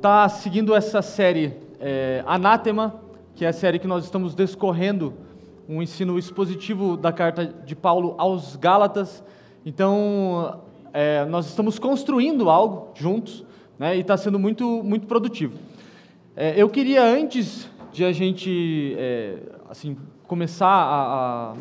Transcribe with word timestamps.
está 0.00 0.26
seguindo 0.30 0.74
essa 0.74 1.02
série 1.02 1.52
é, 1.78 2.24
Anátema, 2.26 2.94
que 3.34 3.44
é 3.44 3.48
a 3.48 3.52
série 3.52 3.78
que 3.78 3.86
nós 3.86 4.02
estamos 4.02 4.34
descorrendo 4.34 5.12
um 5.68 5.82
ensino 5.82 6.18
expositivo 6.18 6.96
da 6.96 7.12
carta 7.12 7.44
de 7.44 7.76
Paulo 7.76 8.14
aos 8.16 8.56
Gálatas. 8.56 9.22
Então, 9.62 10.58
é, 10.94 11.26
nós 11.26 11.48
estamos 11.48 11.78
construindo 11.78 12.48
algo 12.48 12.88
juntos, 12.94 13.44
né, 13.78 13.94
e 13.94 14.00
está 14.00 14.16
sendo 14.16 14.38
muito, 14.38 14.82
muito 14.82 15.06
produtivo. 15.06 15.58
É, 16.34 16.54
eu 16.56 16.70
queria, 16.70 17.04
antes 17.04 17.68
de 17.92 18.02
a 18.02 18.10
gente 18.10 18.96
é, 18.98 19.36
assim, 19.68 19.98
começar 20.26 20.66
a, 20.66 21.54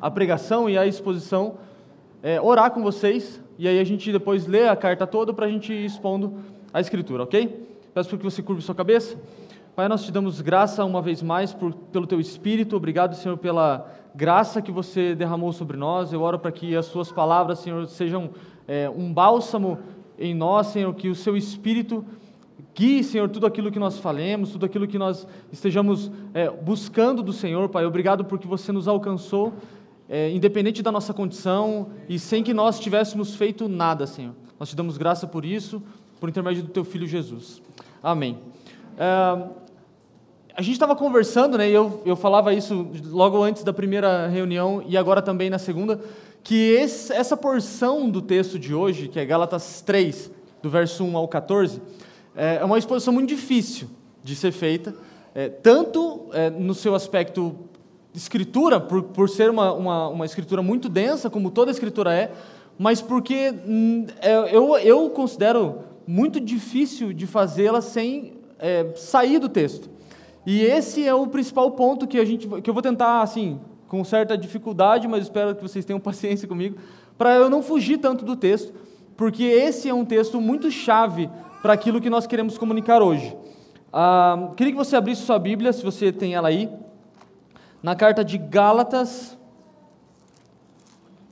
a, 0.00 0.10
pregação 0.10 0.68
e 0.68 0.76
a 0.76 0.84
exposição, 0.84 1.58
é, 2.24 2.40
orar 2.40 2.72
com 2.72 2.82
vocês, 2.82 3.40
e 3.56 3.68
aí 3.68 3.78
a 3.78 3.84
gente 3.84 4.10
depois 4.10 4.48
lê 4.48 4.66
a 4.66 4.74
carta 4.74 5.06
toda 5.06 5.32
para 5.32 5.46
a 5.46 5.48
gente 5.48 5.72
ir 5.72 5.84
expondo 5.84 6.40
a 6.72 6.80
Escritura, 6.80 7.22
ok? 7.22 7.68
Peço 7.98 8.16
que 8.16 8.22
você 8.22 8.40
curve 8.40 8.62
sua 8.62 8.76
cabeça. 8.76 9.18
Pai, 9.74 9.88
nós 9.88 10.04
te 10.04 10.12
damos 10.12 10.40
graça 10.40 10.84
uma 10.84 11.02
vez 11.02 11.20
mais 11.20 11.52
por, 11.52 11.74
pelo 11.74 12.06
teu 12.06 12.20
Espírito. 12.20 12.76
Obrigado, 12.76 13.16
Senhor, 13.16 13.36
pela 13.36 13.92
graça 14.14 14.62
que 14.62 14.70
você 14.70 15.16
derramou 15.16 15.52
sobre 15.52 15.76
nós. 15.76 16.12
Eu 16.12 16.22
oro 16.22 16.38
para 16.38 16.52
que 16.52 16.76
as 16.76 16.86
suas 16.86 17.10
palavras, 17.10 17.58
Senhor, 17.58 17.88
sejam 17.88 18.30
é, 18.68 18.88
um 18.88 19.12
bálsamo 19.12 19.80
em 20.16 20.32
nós, 20.32 20.68
Senhor, 20.68 20.94
que 20.94 21.08
o 21.08 21.14
seu 21.16 21.36
Espírito 21.36 22.04
guie, 22.72 23.02
Senhor, 23.02 23.28
tudo 23.30 23.46
aquilo 23.46 23.68
que 23.68 23.80
nós 23.80 23.98
falemos, 23.98 24.52
tudo 24.52 24.64
aquilo 24.64 24.86
que 24.86 24.96
nós 24.96 25.26
estejamos 25.50 26.08
é, 26.32 26.48
buscando 26.48 27.20
do 27.20 27.32
Senhor, 27.32 27.68
Pai. 27.68 27.84
Obrigado 27.84 28.24
porque 28.24 28.46
você 28.46 28.70
nos 28.70 28.86
alcançou, 28.86 29.54
é, 30.08 30.30
independente 30.30 30.84
da 30.84 30.92
nossa 30.92 31.12
condição 31.12 31.88
e 32.08 32.16
sem 32.16 32.44
que 32.44 32.54
nós 32.54 32.78
tivéssemos 32.78 33.34
feito 33.34 33.68
nada, 33.68 34.06
Senhor. 34.06 34.36
Nós 34.56 34.68
te 34.68 34.76
damos 34.76 34.96
graça 34.96 35.26
por 35.26 35.44
isso, 35.44 35.82
por 36.20 36.28
intermédio 36.28 36.62
do 36.62 36.68
teu 36.70 36.84
Filho 36.84 37.08
Jesus. 37.08 37.60
Amém. 38.02 38.38
A 40.58 40.60
gente 40.60 40.72
estava 40.72 40.96
conversando, 40.96 41.56
né, 41.56 41.70
e 41.70 41.72
eu, 41.72 42.02
eu 42.04 42.16
falava 42.16 42.52
isso 42.52 42.88
logo 43.06 43.40
antes 43.40 43.62
da 43.62 43.72
primeira 43.72 44.26
reunião 44.26 44.82
e 44.84 44.96
agora 44.96 45.22
também 45.22 45.48
na 45.48 45.58
segunda, 45.58 46.00
que 46.42 46.72
esse, 46.72 47.12
essa 47.12 47.36
porção 47.36 48.10
do 48.10 48.20
texto 48.20 48.58
de 48.58 48.74
hoje, 48.74 49.06
que 49.06 49.20
é 49.20 49.24
Gálatas 49.24 49.80
3, 49.82 50.30
do 50.60 50.68
verso 50.68 51.04
1 51.04 51.16
ao 51.16 51.28
14, 51.28 51.80
é, 52.34 52.56
é 52.56 52.64
uma 52.64 52.76
exposição 52.76 53.14
muito 53.14 53.28
difícil 53.28 53.88
de 54.24 54.34
ser 54.34 54.50
feita, 54.50 54.96
é, 55.32 55.48
tanto 55.48 56.26
é, 56.32 56.50
no 56.50 56.74
seu 56.74 56.94
aspecto 56.94 57.54
escritura, 58.12 58.80
por, 58.80 59.04
por 59.04 59.28
ser 59.28 59.50
uma, 59.50 59.72
uma, 59.72 60.08
uma, 60.08 60.26
escritura 60.26 60.60
muito 60.60 60.88
densa, 60.88 61.30
como 61.30 61.52
toda 61.52 61.70
escritura 61.70 62.12
é, 62.12 62.32
mas 62.76 63.00
porque 63.00 63.54
hum, 63.64 64.06
é, 64.20 64.56
eu, 64.56 64.76
eu 64.78 65.10
considero 65.10 65.84
muito 66.08 66.40
difícil 66.40 67.12
de 67.12 67.26
fazê-la 67.26 67.82
sem 67.82 68.32
é, 68.58 68.94
sair 68.96 69.38
do 69.38 69.46
texto. 69.46 69.90
E 70.46 70.62
esse 70.62 71.06
é 71.06 71.14
o 71.14 71.26
principal 71.26 71.70
ponto 71.72 72.06
que, 72.06 72.18
a 72.18 72.24
gente, 72.24 72.48
que 72.62 72.70
eu 72.70 72.72
vou 72.72 72.82
tentar, 72.82 73.20
assim, 73.20 73.60
com 73.86 74.02
certa 74.02 74.36
dificuldade, 74.36 75.06
mas 75.06 75.24
espero 75.24 75.54
que 75.54 75.60
vocês 75.60 75.84
tenham 75.84 76.00
paciência 76.00 76.48
comigo, 76.48 76.78
para 77.18 77.34
eu 77.34 77.50
não 77.50 77.62
fugir 77.62 77.98
tanto 77.98 78.24
do 78.24 78.34
texto, 78.34 78.72
porque 79.18 79.42
esse 79.44 79.86
é 79.86 79.92
um 79.92 80.02
texto 80.02 80.40
muito 80.40 80.70
chave 80.70 81.28
para 81.60 81.74
aquilo 81.74 82.00
que 82.00 82.08
nós 82.08 82.26
queremos 82.26 82.56
comunicar 82.56 83.02
hoje. 83.02 83.36
Ah, 83.92 84.52
queria 84.56 84.72
que 84.72 84.78
você 84.78 84.96
abrisse 84.96 85.20
sua 85.20 85.38
Bíblia, 85.38 85.74
se 85.74 85.84
você 85.84 86.10
tem 86.10 86.34
ela 86.34 86.48
aí, 86.48 86.70
na 87.82 87.94
carta 87.94 88.24
de 88.24 88.38
Gálatas, 88.38 89.36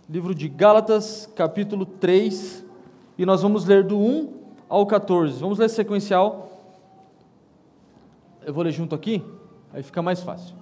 livro 0.07 0.35
de 0.35 0.51
Gálatas, 0.51 1.31
capítulo 1.35 1.87
3, 1.87 2.63
e 3.17 3.25
nós 3.25 3.41
vamos 3.41 3.65
ler 3.65 3.83
do 3.83 3.99
1 3.99 4.37
ao 4.69 4.87
14. 4.87 5.41
Vamos 5.41 5.59
ler 5.59 5.69
sequencial. 5.69 6.51
Eu 8.45 8.55
vou 8.55 8.63
ler 8.63 8.73
junto 8.73 8.95
aqui, 8.95 9.25
aí 9.73 9.83
fica 9.83 10.01
mais 10.01 10.23
fácil. 10.23 10.55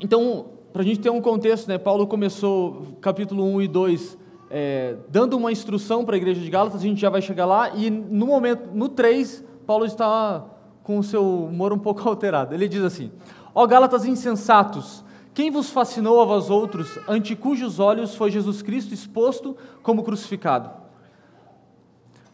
Então, 0.00 0.46
para 0.72 0.82
a 0.82 0.84
gente 0.84 1.00
ter 1.00 1.10
um 1.10 1.20
contexto, 1.20 1.66
né, 1.66 1.78
Paulo 1.78 2.06
começou 2.06 2.86
capítulo 3.00 3.44
1 3.44 3.62
e 3.62 3.68
2 3.68 4.18
é, 4.50 4.96
dando 5.08 5.36
uma 5.36 5.52
instrução 5.52 6.04
para 6.04 6.14
a 6.14 6.16
igreja 6.16 6.40
de 6.40 6.48
Gálatas, 6.48 6.80
a 6.80 6.84
gente 6.84 7.00
já 7.00 7.10
vai 7.10 7.20
chegar 7.20 7.44
lá, 7.44 7.70
e 7.74 7.90
no 7.90 8.26
momento, 8.26 8.70
no 8.72 8.88
3, 8.88 9.44
Paulo 9.66 9.84
está 9.84 10.44
com 10.82 10.98
o 10.98 11.02
seu 11.02 11.44
humor 11.44 11.72
um 11.72 11.78
pouco 11.78 12.00
alterado. 12.08 12.54
Ele 12.54 12.68
diz 12.68 12.82
assim: 12.82 13.10
Ó 13.54 13.66
Gálatas 13.66 14.04
insensatos, 14.04 15.04
quem 15.34 15.50
vos 15.50 15.70
fascinou 15.70 16.20
a 16.20 16.24
vós 16.24 16.50
outros, 16.50 16.98
ante 17.06 17.36
cujos 17.36 17.78
olhos 17.78 18.14
foi 18.14 18.30
Jesus 18.30 18.62
Cristo 18.62 18.94
exposto 18.94 19.56
como 19.82 20.02
crucificado? 20.02 20.87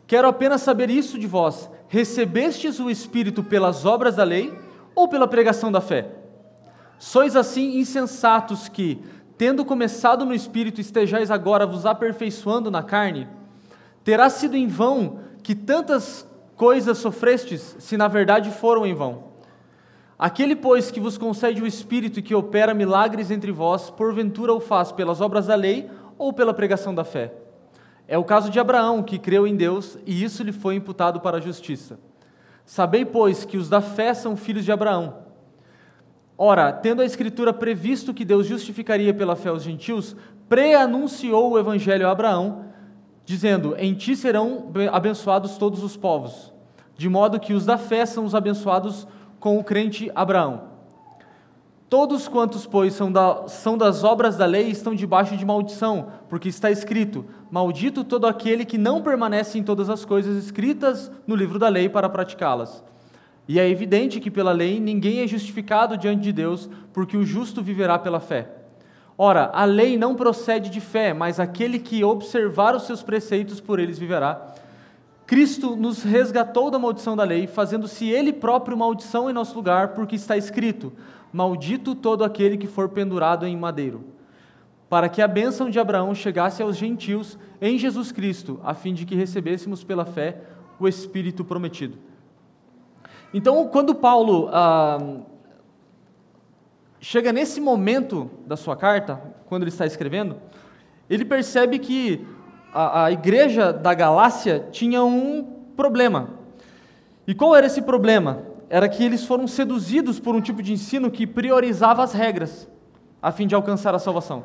Quero 0.06 0.28
apenas 0.28 0.62
saber 0.62 0.90
isso 0.90 1.18
de 1.18 1.26
vós: 1.26 1.70
recebestes 1.88 2.78
o 2.80 2.90
Espírito 2.90 3.42
pelas 3.42 3.84
obras 3.84 4.16
da 4.16 4.24
lei 4.24 4.52
ou 4.94 5.08
pela 5.08 5.26
pregação 5.26 5.72
da 5.72 5.80
fé? 5.80 6.10
Sois 6.98 7.36
assim 7.36 7.78
insensatos 7.78 8.68
que, 8.68 9.02
tendo 9.36 9.64
começado 9.64 10.24
no 10.24 10.34
Espírito, 10.34 10.80
estejais 10.80 11.30
agora 11.30 11.66
vos 11.66 11.84
aperfeiçoando 11.84 12.70
na 12.70 12.82
carne? 12.82 13.28
Terá 14.02 14.28
sido 14.28 14.56
em 14.56 14.66
vão 14.66 15.20
que 15.42 15.54
tantas 15.54 16.26
coisas 16.56 16.98
sofrestes, 16.98 17.76
se 17.78 17.96
na 17.96 18.06
verdade 18.06 18.50
foram 18.50 18.86
em 18.86 18.94
vão. 18.94 19.34
Aquele, 20.18 20.54
pois, 20.54 20.90
que 20.90 21.00
vos 21.00 21.18
concede 21.18 21.60
o 21.60 21.66
Espírito 21.66 22.20
e 22.20 22.22
que 22.22 22.34
opera 22.34 22.72
milagres 22.72 23.30
entre 23.30 23.50
vós, 23.50 23.90
porventura 23.90 24.52
o 24.54 24.60
faz 24.60 24.92
pelas 24.92 25.20
obras 25.20 25.46
da 25.46 25.54
lei 25.54 25.90
ou 26.16 26.32
pela 26.32 26.54
pregação 26.54 26.94
da 26.94 27.04
fé? 27.04 27.43
É 28.06 28.18
o 28.18 28.24
caso 28.24 28.50
de 28.50 28.60
Abraão, 28.60 29.02
que 29.02 29.18
creu 29.18 29.46
em 29.46 29.56
Deus 29.56 29.98
e 30.06 30.22
isso 30.22 30.42
lhe 30.42 30.52
foi 30.52 30.74
imputado 30.74 31.20
para 31.20 31.38
a 31.38 31.40
justiça. 31.40 31.98
Sabei, 32.66 33.04
pois, 33.04 33.44
que 33.44 33.56
os 33.56 33.68
da 33.68 33.80
fé 33.80 34.14
são 34.14 34.36
filhos 34.36 34.64
de 34.64 34.72
Abraão. 34.72 35.24
Ora, 36.36 36.72
tendo 36.72 37.00
a 37.00 37.04
Escritura 37.04 37.52
previsto 37.52 38.12
que 38.12 38.24
Deus 38.24 38.46
justificaria 38.46 39.14
pela 39.14 39.36
fé 39.36 39.52
os 39.52 39.62
gentios, 39.62 40.16
preanunciou 40.48 41.52
o 41.52 41.58
Evangelho 41.58 42.08
a 42.08 42.10
Abraão, 42.10 42.66
dizendo: 43.24 43.76
Em 43.78 43.94
ti 43.94 44.16
serão 44.16 44.70
abençoados 44.92 45.56
todos 45.56 45.82
os 45.82 45.96
povos, 45.96 46.52
de 46.96 47.08
modo 47.08 47.38
que 47.38 47.54
os 47.54 47.64
da 47.64 47.78
fé 47.78 48.04
são 48.04 48.24
os 48.24 48.34
abençoados 48.34 49.06
com 49.38 49.58
o 49.58 49.64
crente 49.64 50.10
Abraão. 50.14 50.74
Todos 51.88 52.26
quantos, 52.26 52.66
pois, 52.66 52.94
são, 52.94 53.12
da, 53.12 53.46
são 53.46 53.78
das 53.78 54.02
obras 54.02 54.36
da 54.36 54.46
lei 54.46 54.68
estão 54.68 54.94
debaixo 54.94 55.36
de 55.36 55.44
maldição, 55.44 56.08
porque 56.28 56.48
está 56.48 56.70
escrito: 56.70 57.24
Maldito 57.54 58.02
todo 58.02 58.26
aquele 58.26 58.64
que 58.64 58.76
não 58.76 59.00
permanece 59.00 59.56
em 59.56 59.62
todas 59.62 59.88
as 59.88 60.04
coisas 60.04 60.42
escritas 60.42 61.08
no 61.24 61.36
livro 61.36 61.56
da 61.56 61.68
lei 61.68 61.88
para 61.88 62.08
praticá-las. 62.08 62.82
E 63.46 63.60
é 63.60 63.70
evidente 63.70 64.18
que 64.18 64.28
pela 64.28 64.50
lei 64.50 64.80
ninguém 64.80 65.20
é 65.20 65.26
justificado 65.28 65.96
diante 65.96 66.24
de 66.24 66.32
Deus, 66.32 66.68
porque 66.92 67.16
o 67.16 67.24
justo 67.24 67.62
viverá 67.62 67.96
pela 67.96 68.18
fé. 68.18 68.50
Ora, 69.16 69.52
a 69.54 69.64
lei 69.64 69.96
não 69.96 70.16
procede 70.16 70.68
de 70.68 70.80
fé, 70.80 71.14
mas 71.14 71.38
aquele 71.38 71.78
que 71.78 72.02
observar 72.02 72.74
os 72.74 72.86
seus 72.86 73.04
preceitos 73.04 73.60
por 73.60 73.78
eles 73.78 74.00
viverá. 74.00 74.52
Cristo 75.24 75.76
nos 75.76 76.02
resgatou 76.02 76.72
da 76.72 76.78
maldição 76.80 77.14
da 77.14 77.22
lei, 77.22 77.46
fazendo-se 77.46 78.10
Ele 78.10 78.32
próprio 78.32 78.76
maldição 78.76 79.30
em 79.30 79.32
nosso 79.32 79.54
lugar, 79.54 79.90
porque 79.94 80.16
está 80.16 80.36
escrito: 80.36 80.92
Maldito 81.32 81.94
todo 81.94 82.24
aquele 82.24 82.56
que 82.56 82.66
for 82.66 82.88
pendurado 82.88 83.46
em 83.46 83.56
madeiro, 83.56 84.02
para 84.88 85.08
que 85.08 85.22
a 85.22 85.28
bênção 85.28 85.70
de 85.70 85.78
Abraão 85.78 86.14
chegasse 86.14 86.62
aos 86.62 86.76
gentios 86.76 87.38
em 87.60 87.78
Jesus 87.78 88.12
Cristo, 88.12 88.60
a 88.62 88.74
fim 88.74 88.94
de 88.94 89.04
que 89.04 89.14
recebêssemos 89.14 89.82
pela 89.82 90.04
fé 90.04 90.38
o 90.78 90.86
Espírito 90.86 91.44
prometido. 91.44 91.98
Então, 93.32 93.66
quando 93.68 93.94
Paulo 93.94 94.48
ah, 94.52 95.20
chega 97.00 97.32
nesse 97.32 97.60
momento 97.60 98.30
da 98.46 98.56
sua 98.56 98.76
carta, 98.76 99.20
quando 99.46 99.62
ele 99.62 99.70
está 99.70 99.86
escrevendo, 99.86 100.36
ele 101.08 101.24
percebe 101.24 101.78
que 101.78 102.24
a, 102.72 103.04
a 103.04 103.12
igreja 103.12 103.72
da 103.72 103.94
Galácia 103.94 104.68
tinha 104.70 105.02
um 105.02 105.42
problema. 105.76 106.30
E 107.26 107.34
qual 107.34 107.56
era 107.56 107.66
esse 107.66 107.82
problema? 107.82 108.54
era 108.74 108.88
que 108.88 109.04
eles 109.04 109.24
foram 109.24 109.46
seduzidos 109.46 110.18
por 110.18 110.34
um 110.34 110.40
tipo 110.40 110.62
de 110.62 110.72
ensino 110.72 111.08
que 111.08 111.26
priorizava 111.26 112.02
as 112.02 112.12
regras, 112.12 112.68
a 113.22 113.30
fim 113.30 113.46
de 113.46 113.54
alcançar 113.54 113.94
a 113.94 114.00
salvação. 114.00 114.44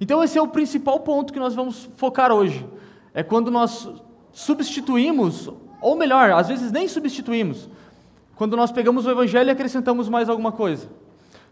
Então, 0.00 0.22
esse 0.22 0.38
é 0.38 0.42
o 0.42 0.48
principal 0.48 1.00
ponto 1.00 1.32
que 1.32 1.38
nós 1.38 1.54
vamos 1.54 1.88
focar 1.96 2.32
hoje. 2.32 2.66
É 3.12 3.22
quando 3.22 3.50
nós 3.50 3.88
substituímos 4.32 5.50
Ou 5.80 5.96
melhor, 5.96 6.32
às 6.32 6.48
vezes 6.48 6.72
nem 6.72 6.88
substituímos. 6.88 7.68
Quando 8.34 8.56
nós 8.56 8.70
pegamos 8.72 9.06
o 9.06 9.10
Evangelho 9.10 9.48
e 9.48 9.50
acrescentamos 9.50 10.08
mais 10.08 10.28
alguma 10.28 10.52
coisa. 10.52 10.88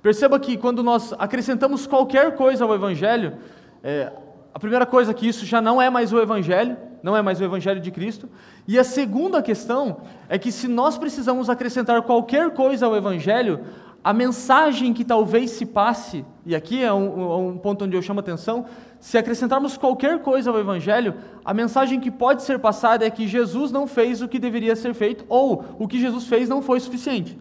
Perceba 0.02 0.38
que 0.38 0.56
quando 0.56 0.82
nós 0.82 1.12
acrescentamos 1.18 1.86
qualquer 1.86 2.36
coisa 2.36 2.64
ao 2.64 2.74
Evangelho, 2.74 3.38
é, 3.82 4.12
a 4.54 4.58
primeira 4.58 4.86
coisa 4.86 5.10
é 5.10 5.14
que 5.14 5.28
isso 5.28 5.44
já 5.44 5.60
não 5.60 5.80
é 5.80 5.90
mais 5.90 6.12
o 6.12 6.18
Evangelho, 6.20 6.76
não 7.02 7.16
é 7.16 7.22
mais 7.22 7.40
o 7.40 7.44
Evangelho 7.44 7.80
de 7.80 7.90
Cristo. 7.90 8.28
E 8.66 8.78
a 8.78 8.84
segunda 8.84 9.42
questão 9.42 10.02
é 10.28 10.38
que 10.38 10.50
se 10.50 10.68
nós 10.68 10.96
precisamos 10.96 11.50
acrescentar 11.50 12.02
qualquer 12.02 12.50
coisa 12.50 12.86
ao 12.86 12.96
Evangelho, 12.96 13.60
a 14.06 14.12
mensagem 14.12 14.92
que 14.92 15.04
talvez 15.04 15.50
se 15.50 15.66
passe, 15.66 16.24
e 16.44 16.54
aqui 16.54 16.80
é 16.80 16.92
um, 16.92 17.48
um 17.48 17.58
ponto 17.58 17.84
onde 17.84 17.96
eu 17.96 18.00
chamo 18.00 18.20
atenção, 18.20 18.64
se 19.00 19.18
acrescentarmos 19.18 19.76
qualquer 19.76 20.20
coisa 20.20 20.48
ao 20.48 20.60
Evangelho, 20.60 21.14
a 21.44 21.52
mensagem 21.52 21.98
que 21.98 22.08
pode 22.08 22.44
ser 22.44 22.60
passada 22.60 23.04
é 23.04 23.10
que 23.10 23.26
Jesus 23.26 23.72
não 23.72 23.84
fez 23.84 24.22
o 24.22 24.28
que 24.28 24.38
deveria 24.38 24.76
ser 24.76 24.94
feito, 24.94 25.24
ou 25.28 25.64
o 25.76 25.88
que 25.88 25.98
Jesus 25.98 26.28
fez 26.28 26.48
não 26.48 26.62
foi 26.62 26.78
suficiente. 26.78 27.36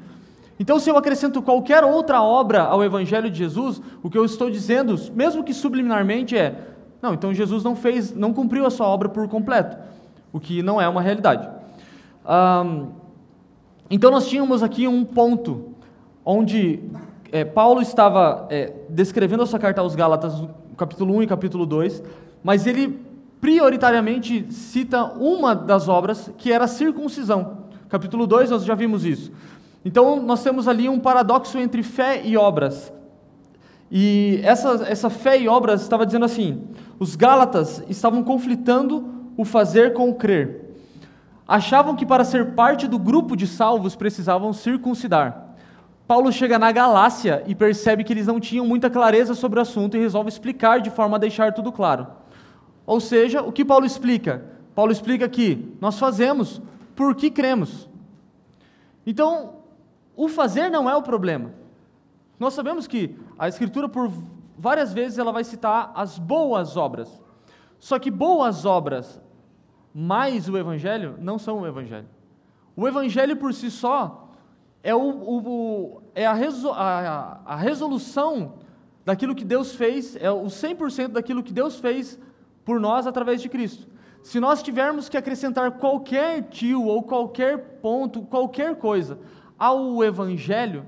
Então, 0.60 0.80
se 0.80 0.90
eu 0.90 0.98
acrescento 0.98 1.40
qualquer 1.40 1.84
outra 1.84 2.24
obra 2.24 2.64
ao 2.64 2.84
Evangelho 2.84 3.30
de 3.30 3.38
Jesus, 3.38 3.80
o 4.02 4.10
que 4.10 4.18
eu 4.18 4.26
estou 4.26 4.50
dizendo, 4.50 4.96
mesmo 5.14 5.44
que 5.44 5.54
subliminarmente, 5.54 6.36
é: 6.36 6.70
não, 7.00 7.14
então 7.14 7.32
Jesus 7.32 7.64
não 7.64 7.76
fez, 7.76 8.12
não 8.16 8.34
cumpriu 8.34 8.66
a 8.66 8.72
sua 8.72 8.88
obra 8.88 9.08
por 9.08 9.28
completo, 9.28 9.78
o 10.34 10.40
que 10.40 10.64
não 10.64 10.82
é 10.82 10.90
uma 10.90 11.04
realidade. 11.04 11.48
Um, 12.26 12.88
então, 13.88 14.10
nós 14.10 14.28
tínhamos 14.28 14.64
aqui 14.64 14.88
um 14.88 15.06
ponto 15.06 15.75
onde 16.26 16.80
é, 17.32 17.46
Paulo 17.46 17.82
estava 17.82 18.48
é, 18.50 18.74
descrevendo 18.90 19.44
a 19.44 19.46
sua 19.46 19.60
carta 19.60 19.82
aos 19.82 19.96
Gálatas, 19.96 20.34
capítulo 20.76 21.16
1 21.18 21.24
e 21.24 21.28
capítulo 21.28 21.66
2, 21.66 22.02
mas 22.44 22.66
ele 22.66 23.00
prioritariamente 23.40 24.52
cita 24.52 25.04
uma 25.04 25.54
das 25.54 25.88
obras, 25.88 26.32
que 26.38 26.52
era 26.52 26.66
a 26.66 26.68
circuncisão. 26.68 27.66
Capítulo 27.88 28.26
2, 28.26 28.50
nós 28.50 28.66
já 28.66 28.74
vimos 28.74 29.06
isso. 29.06 29.32
Então, 29.84 30.20
nós 30.20 30.42
temos 30.42 30.68
ali 30.68 30.90
um 30.90 31.00
paradoxo 31.00 31.60
entre 31.60 31.84
fé 31.84 32.22
e 32.26 32.36
obras. 32.36 32.92
E 33.92 34.40
essa, 34.44 34.84
essa 34.88 35.12
fé 35.12 35.40
e 35.40 35.48
obras 35.48 35.84
estava 35.84 36.08
dizendo 36.08 36.26
assim: 36.26 36.64
os 36.98 37.16
Gálatas 37.16 37.84
estavam 37.88 38.24
conflitando 38.24 39.08
o 39.38 39.46
fazer 39.46 39.94
com 39.94 40.10
o 40.10 40.16
crer. 40.16 40.74
Achavam 41.48 41.96
que 41.96 42.06
para 42.06 42.24
ser 42.24 42.56
parte 42.56 42.88
do 42.88 42.98
grupo 42.98 43.36
de 43.36 43.46
salvos 43.46 43.96
precisavam 43.96 44.52
circuncidar. 44.54 45.45
Paulo 46.08 46.32
chega 46.32 46.60
na 46.60 46.72
Galácia 46.72 47.44
e 47.48 47.56
percebe 47.56 48.04
que 48.04 48.14
eles 48.14 48.28
não 48.28 48.40
tinham 48.40 48.66
muita 48.66 48.90
clareza 48.90 49.34
sobre 49.34 49.58
o 49.58 49.62
assunto 49.62 49.98
e 49.98 50.00
resolve 50.00 50.30
explicar 50.30 50.80
de 50.80 50.92
forma 50.92 51.18
a 51.18 51.20
deixar 51.20 51.54
tudo 51.54 51.72
claro. 51.72 52.08
Ou 52.86 53.00
seja, 53.00 53.42
o 53.42 53.52
que 53.52 53.66
Paulo 53.66 53.86
explica? 53.86 54.46
Paulo 54.76 54.92
explica 54.92 55.28
que 55.28 55.76
nós 55.82 55.98
fazemos 55.98 56.62
porque 56.96 57.32
cremos. 57.32 57.90
Então, 59.06 59.56
o 60.16 60.28
fazer 60.28 60.70
não 60.70 60.90
é 60.90 60.96
o 60.96 61.02
problema. 61.02 61.52
Nós 62.40 62.54
sabemos 62.54 62.86
que 62.86 63.16
a 63.40 63.48
Escritura, 63.48 63.90
por 63.90 64.12
várias 64.58 64.94
vezes, 64.94 65.18
ela 65.18 65.32
vai 65.32 65.44
citar 65.44 65.92
as 65.96 66.20
boas 66.20 66.78
obras. 66.78 67.22
Só 67.80 67.98
que 67.98 68.12
boas 68.12 68.64
obras 68.64 69.22
mais 69.94 70.48
o 70.48 70.58
Evangelho 70.58 71.16
não 71.20 71.40
são 71.40 71.62
o 71.62 71.68
Evangelho. 71.68 72.08
O 72.76 72.88
Evangelho 72.88 73.38
por 73.38 73.54
si 73.54 73.72
só 73.72 74.25
é, 74.86 74.94
o, 74.94 75.02
o, 75.02 76.02
é 76.14 76.28
a, 76.28 76.34
resol, 76.34 76.72
a, 76.72 77.42
a 77.44 77.56
resolução 77.56 78.54
daquilo 79.04 79.34
que 79.34 79.44
Deus 79.44 79.74
fez, 79.74 80.16
é 80.16 80.30
o 80.30 80.44
100% 80.44 81.08
daquilo 81.08 81.42
que 81.42 81.52
Deus 81.52 81.80
fez 81.80 82.20
por 82.64 82.80
nós 82.80 83.08
através 83.08 83.42
de 83.42 83.50
Cristo. 83.50 83.88
Se 84.22 84.40
nós 84.40 84.62
tivermos 84.62 85.10
que 85.10 85.18
acrescentar 85.18 85.72
qualquer 85.72 86.44
tio 86.50 86.84
ou 86.84 87.02
qualquer 87.02 87.80
ponto, 87.82 88.22
qualquer 88.22 88.76
coisa 88.76 89.18
ao 89.58 90.04
Evangelho, 90.04 90.86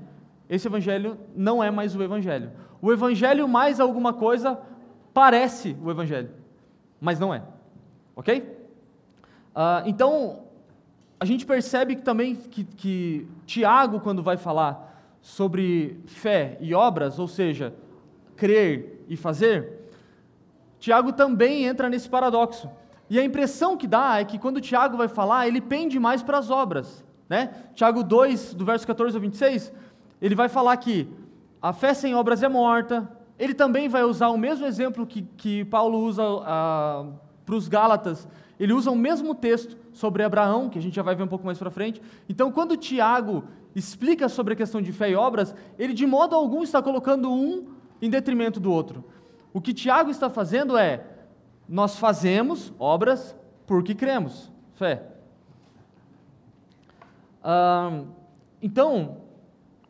esse 0.48 0.68
Evangelho 0.68 1.18
não 1.34 1.62
é 1.62 1.68
mais 1.68 1.96
o 1.96 2.02
Evangelho. 2.02 2.52
O 2.80 2.92
Evangelho 2.92 3.48
mais 3.48 3.80
alguma 3.80 4.12
coisa 4.12 4.60
parece 5.12 5.76
o 5.82 5.90
Evangelho, 5.90 6.30
mas 7.00 7.18
não 7.18 7.34
é. 7.34 7.42
Ok? 8.14 8.40
Uh, 9.56 9.86
então, 9.86 10.44
a 11.20 11.24
gente 11.24 11.44
percebe 11.44 11.96
que 11.96 12.02
também 12.02 12.34
que, 12.34 12.64
que 12.64 13.26
Tiago, 13.44 14.00
quando 14.00 14.22
vai 14.22 14.36
falar 14.36 15.16
sobre 15.20 16.00
fé 16.06 16.56
e 16.60 16.74
obras, 16.74 17.18
ou 17.18 17.26
seja, 17.26 17.74
crer 18.36 19.04
e 19.08 19.16
fazer, 19.16 19.90
Tiago 20.78 21.12
também 21.12 21.64
entra 21.64 21.88
nesse 21.88 22.08
paradoxo. 22.08 22.70
E 23.10 23.18
a 23.18 23.24
impressão 23.24 23.76
que 23.76 23.86
dá 23.86 24.20
é 24.20 24.24
que 24.24 24.38
quando 24.38 24.60
Tiago 24.60 24.96
vai 24.96 25.08
falar, 25.08 25.48
ele 25.48 25.60
pende 25.60 25.98
mais 25.98 26.22
para 26.22 26.38
as 26.38 26.50
obras. 26.50 27.04
Né? 27.28 27.50
Tiago 27.74 28.02
2, 28.04 28.54
do 28.54 28.64
verso 28.64 28.86
14 28.86 29.16
ao 29.16 29.20
26, 29.20 29.72
ele 30.20 30.34
vai 30.34 30.48
falar 30.48 30.76
que 30.76 31.08
a 31.60 31.72
fé 31.72 31.94
sem 31.94 32.14
obras 32.14 32.42
é 32.42 32.48
morta. 32.48 33.10
Ele 33.38 33.54
também 33.54 33.88
vai 33.88 34.04
usar 34.04 34.28
o 34.28 34.38
mesmo 34.38 34.66
exemplo 34.66 35.06
que, 35.06 35.22
que 35.36 35.64
Paulo 35.64 35.98
usa 35.98 36.22
ah, 36.44 37.06
para 37.44 37.54
os 37.54 37.66
Gálatas. 37.66 38.28
Ele 38.58 38.72
usa 38.72 38.90
o 38.90 38.96
mesmo 38.96 39.34
texto 39.34 39.76
sobre 39.92 40.22
Abraão, 40.22 40.68
que 40.68 40.78
a 40.78 40.82
gente 40.82 40.94
já 40.94 41.02
vai 41.02 41.14
ver 41.14 41.22
um 41.22 41.28
pouco 41.28 41.46
mais 41.46 41.58
para 41.58 41.70
frente. 41.70 42.02
Então, 42.28 42.50
quando 42.50 42.76
Tiago 42.76 43.44
explica 43.74 44.28
sobre 44.28 44.54
a 44.54 44.56
questão 44.56 44.82
de 44.82 44.92
fé 44.92 45.10
e 45.10 45.14
obras, 45.14 45.54
ele 45.78 45.92
de 45.92 46.06
modo 46.06 46.34
algum 46.34 46.62
está 46.62 46.82
colocando 46.82 47.30
um 47.30 47.68
em 48.02 48.10
detrimento 48.10 48.58
do 48.58 48.72
outro. 48.72 49.04
O 49.52 49.60
que 49.60 49.72
Tiago 49.72 50.10
está 50.10 50.28
fazendo 50.28 50.76
é: 50.76 51.04
nós 51.68 51.98
fazemos 51.98 52.72
obras 52.78 53.36
porque 53.66 53.94
cremos. 53.94 54.50
Fé 54.74 55.18
então, 58.60 59.18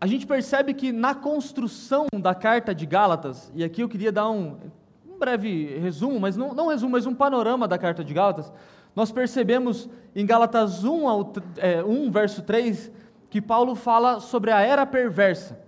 a 0.00 0.06
gente 0.06 0.26
percebe 0.26 0.74
que 0.74 0.92
na 0.92 1.14
construção 1.14 2.06
da 2.12 2.34
carta 2.34 2.74
de 2.74 2.86
Gálatas, 2.86 3.50
e 3.54 3.64
aqui 3.64 3.80
eu 3.82 3.88
queria 3.88 4.12
dar 4.12 4.30
um, 4.30 4.56
breve 5.18 5.78
resumo, 5.78 6.20
mas 6.20 6.36
não, 6.36 6.54
não 6.54 6.66
um 6.66 6.68
resumo, 6.70 6.92
mas 6.92 7.06
um 7.06 7.14
panorama 7.14 7.66
da 7.66 7.76
carta 7.76 8.04
de 8.04 8.14
Gálatas, 8.14 8.52
nós 8.94 9.12
percebemos 9.12 9.88
em 10.14 10.24
Gálatas 10.24 10.84
1, 10.84 11.08
ao, 11.08 11.32
é, 11.56 11.82
1, 11.82 12.10
verso 12.10 12.42
3, 12.42 12.90
que 13.30 13.40
Paulo 13.40 13.74
fala 13.74 14.20
sobre 14.20 14.50
a 14.50 14.60
era 14.60 14.86
perversa. 14.86 15.58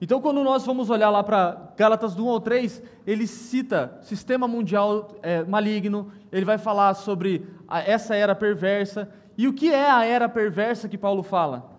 Então, 0.00 0.20
quando 0.20 0.44
nós 0.44 0.66
vamos 0.66 0.90
olhar 0.90 1.08
lá 1.08 1.22
para 1.22 1.72
Gálatas 1.76 2.14
do 2.14 2.26
1 2.26 2.28
ao 2.28 2.40
3, 2.40 2.82
ele 3.06 3.26
cita 3.26 3.98
sistema 4.02 4.46
mundial 4.46 5.08
é, 5.22 5.42
maligno, 5.44 6.12
ele 6.30 6.44
vai 6.44 6.58
falar 6.58 6.92
sobre 6.94 7.46
a, 7.66 7.80
essa 7.80 8.14
era 8.14 8.34
perversa, 8.34 9.08
e 9.38 9.48
o 9.48 9.54
que 9.54 9.72
é 9.72 9.90
a 9.90 10.04
era 10.04 10.28
perversa 10.28 10.88
que 10.88 10.98
Paulo 10.98 11.22
fala? 11.22 11.70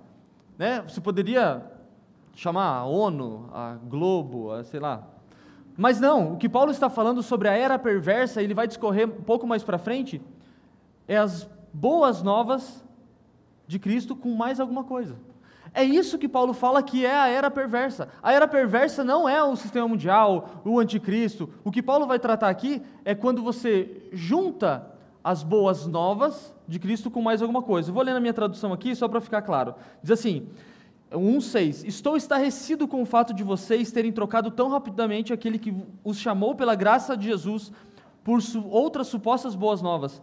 Né? 0.57 0.81
Você 0.87 0.99
poderia 0.99 1.63
chamar 2.33 2.77
a 2.77 2.85
ONU, 2.85 3.49
a 3.53 3.75
Globo, 3.83 4.51
a, 4.51 4.63
sei 4.63 4.79
lá. 4.79 5.03
Mas 5.77 5.99
não, 5.99 6.33
o 6.33 6.37
que 6.37 6.49
Paulo 6.49 6.71
está 6.71 6.89
falando 6.89 7.21
sobre 7.21 7.47
a 7.47 7.53
era 7.53 7.77
perversa, 7.77 8.41
ele 8.41 8.55
vai 8.55 8.67
discorrer 8.67 9.07
um 9.07 9.21
pouco 9.21 9.45
mais 9.45 9.63
para 9.63 9.77
frente, 9.77 10.19
é 11.07 11.15
as 11.17 11.47
boas 11.71 12.23
novas 12.23 12.83
de 13.67 13.77
Cristo 13.77 14.15
com 14.15 14.33
mais 14.33 14.59
alguma 14.59 14.83
coisa. 14.83 15.15
É 15.73 15.83
isso 15.83 16.17
que 16.17 16.27
Paulo 16.27 16.53
fala 16.53 16.81
que 16.81 17.05
é 17.05 17.15
a 17.15 17.27
era 17.27 17.51
perversa. 17.51 18.09
A 18.23 18.33
era 18.33 18.47
perversa 18.47 19.03
não 19.03 19.29
é 19.29 19.43
o 19.43 19.55
sistema 19.55 19.87
mundial, 19.87 20.61
o 20.65 20.79
anticristo. 20.79 21.47
O 21.63 21.71
que 21.71 21.83
Paulo 21.83 22.07
vai 22.07 22.17
tratar 22.17 22.49
aqui 22.49 22.81
é 23.05 23.13
quando 23.13 23.43
você 23.43 24.09
junta 24.11 24.91
as 25.23 25.43
boas 25.43 25.85
novas 25.85 26.55
de 26.67 26.79
Cristo 26.79 27.11
com 27.11 27.21
mais 27.21 27.41
alguma 27.41 27.61
coisa. 27.61 27.89
Eu 27.89 27.93
vou 27.93 28.01
ler 28.01 28.13
na 28.13 28.19
minha 28.19 28.33
tradução 28.33 28.73
aqui 28.73 28.95
só 28.95 29.07
para 29.07 29.21
ficar 29.21 29.43
claro. 29.43 29.75
Diz 30.01 30.11
assim: 30.11 30.47
1,6: 31.11 31.85
Estou 31.85 32.17
estarrecido 32.17 32.87
com 32.87 33.01
o 33.01 33.05
fato 33.05 33.33
de 33.33 33.43
vocês 33.43 33.91
terem 33.91 34.11
trocado 34.11 34.51
tão 34.51 34.69
rapidamente 34.69 35.31
aquele 35.31 35.57
que 35.57 35.73
os 36.03 36.17
chamou 36.17 36.55
pela 36.55 36.75
graça 36.75 37.15
de 37.15 37.27
Jesus 37.27 37.71
por 38.23 38.39
outras 38.69 39.07
supostas 39.07 39.55
boas 39.55 39.81
novas, 39.81 40.21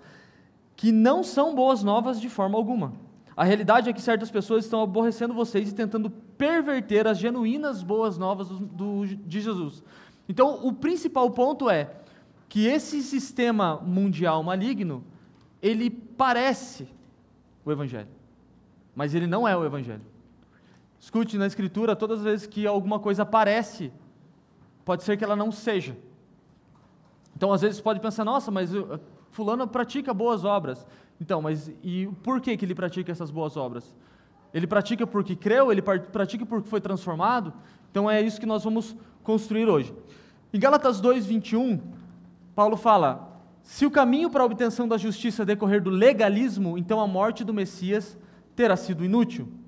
que 0.76 0.92
não 0.92 1.22
são 1.22 1.54
boas 1.54 1.82
novas 1.82 2.20
de 2.20 2.28
forma 2.28 2.58
alguma. 2.58 2.92
A 3.36 3.44
realidade 3.44 3.88
é 3.88 3.92
que 3.92 4.00
certas 4.00 4.30
pessoas 4.30 4.64
estão 4.64 4.82
aborrecendo 4.82 5.34
vocês 5.34 5.70
e 5.70 5.74
tentando 5.74 6.10
perverter 6.10 7.06
as 7.06 7.18
genuínas 7.18 7.82
boas 7.82 8.16
novas 8.16 8.48
do, 8.48 8.58
do, 8.58 9.06
de 9.06 9.40
Jesus. 9.40 9.82
Então, 10.28 10.64
o 10.64 10.72
principal 10.72 11.30
ponto 11.30 11.68
é 11.68 11.90
que 12.48 12.66
esse 12.66 13.02
sistema 13.02 13.80
mundial 13.80 14.42
maligno, 14.42 15.02
ele 15.60 15.90
parece 15.90 16.86
o 17.64 17.72
Evangelho, 17.72 18.08
mas 18.94 19.14
ele 19.14 19.26
não 19.26 19.48
é 19.48 19.56
o 19.56 19.64
Evangelho. 19.64 20.13
Escute 21.04 21.36
na 21.36 21.46
Escritura, 21.46 21.94
todas 21.94 22.20
as 22.20 22.24
vezes 22.24 22.46
que 22.46 22.66
alguma 22.66 22.98
coisa 22.98 23.26
parece, 23.26 23.92
pode 24.86 25.04
ser 25.04 25.18
que 25.18 25.22
ela 25.22 25.36
não 25.36 25.52
seja. 25.52 25.94
Então, 27.36 27.52
às 27.52 27.60
vezes, 27.60 27.78
pode 27.78 28.00
pensar, 28.00 28.24
nossa, 28.24 28.50
mas 28.50 28.74
uh, 28.74 28.98
fulano 29.30 29.68
pratica 29.68 30.14
boas 30.14 30.46
obras. 30.46 30.86
Então, 31.20 31.42
mas 31.42 31.70
e 31.82 32.08
por 32.22 32.40
que, 32.40 32.56
que 32.56 32.64
ele 32.64 32.74
pratica 32.74 33.12
essas 33.12 33.30
boas 33.30 33.54
obras? 33.54 33.94
Ele 34.54 34.66
pratica 34.66 35.06
porque 35.06 35.36
creu? 35.36 35.70
Ele 35.70 35.82
pratica 35.82 36.46
porque 36.46 36.70
foi 36.70 36.80
transformado? 36.80 37.52
Então, 37.90 38.10
é 38.10 38.22
isso 38.22 38.40
que 38.40 38.46
nós 38.46 38.64
vamos 38.64 38.96
construir 39.22 39.68
hoje. 39.68 39.94
Em 40.54 40.58
Gálatas 40.58 41.02
2, 41.02 41.26
21, 41.26 41.82
Paulo 42.54 42.78
fala: 42.78 43.42
Se 43.62 43.84
o 43.84 43.90
caminho 43.90 44.30
para 44.30 44.42
a 44.42 44.46
obtenção 44.46 44.88
da 44.88 44.96
justiça 44.96 45.44
decorrer 45.44 45.82
do 45.82 45.90
legalismo, 45.90 46.78
então 46.78 46.98
a 46.98 47.06
morte 47.06 47.44
do 47.44 47.52
Messias 47.52 48.16
terá 48.56 48.74
sido 48.74 49.04
inútil. 49.04 49.63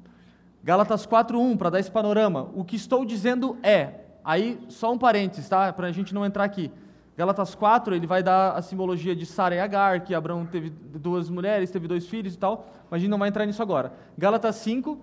Gálatas 0.67 1.07
4:1, 1.07 1.57
para 1.57 1.71
dar 1.71 1.79
esse 1.79 1.93
panorama. 1.93 2.51
O 2.53 2.65
que 2.65 2.75
estou 2.75 3.05
dizendo 3.05 3.57
é, 3.63 4.01
aí 4.25 4.59
só 4.69 4.93
um 4.93 4.99
parênteses, 4.99 5.49
tá? 5.49 5.73
Para 5.73 5.87
a 5.87 5.93
gente 5.93 6.13
não 6.13 6.27
entrar 6.27 6.43
aqui. 6.43 6.73
Gálatas 7.17 7.55
4, 7.55 7.95
ele 7.95 8.05
vai 8.05 8.21
dar 8.21 8.51
a 8.51 8.61
simbologia 8.61 9.15
de 9.15 9.25
Sara 9.25 9.55
e 9.55 9.61
Agar, 9.61 10.01
que 10.01 10.13
Abraão 10.13 10.45
teve 10.45 10.71
duas 10.71 11.31
mulheres, 11.31 11.71
teve 11.71 11.87
dois 11.87 12.09
filhos 12.09 12.35
e 12.35 12.39
tal, 12.39 12.67
mas 12.91 12.99
a 12.99 13.01
gente 13.01 13.11
não 13.11 13.19
vai 13.19 13.29
entrar 13.29 13.47
nisso 13.47 13.63
agora. 13.63 13.93
Gálatas 14.19 14.57
5, 14.57 14.99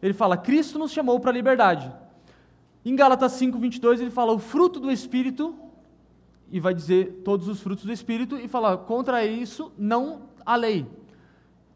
ele 0.00 0.14
fala: 0.14 0.36
Cristo 0.36 0.78
nos 0.78 0.92
chamou 0.92 1.18
para 1.18 1.32
a 1.32 1.34
liberdade. 1.34 1.92
Em 2.84 2.94
Gálatas 2.94 3.32
5, 3.32 3.58
22, 3.58 4.00
ele 4.00 4.12
fala: 4.12 4.32
o 4.32 4.38
fruto 4.38 4.78
do 4.78 4.92
Espírito 4.92 5.52
e 6.48 6.60
vai 6.60 6.72
dizer 6.72 7.22
todos 7.24 7.48
os 7.48 7.60
frutos 7.60 7.84
do 7.84 7.92
Espírito 7.92 8.36
e 8.36 8.46
falar 8.46 8.76
contra 8.76 9.26
isso 9.26 9.72
não 9.76 10.28
a 10.44 10.54
lei. 10.54 10.86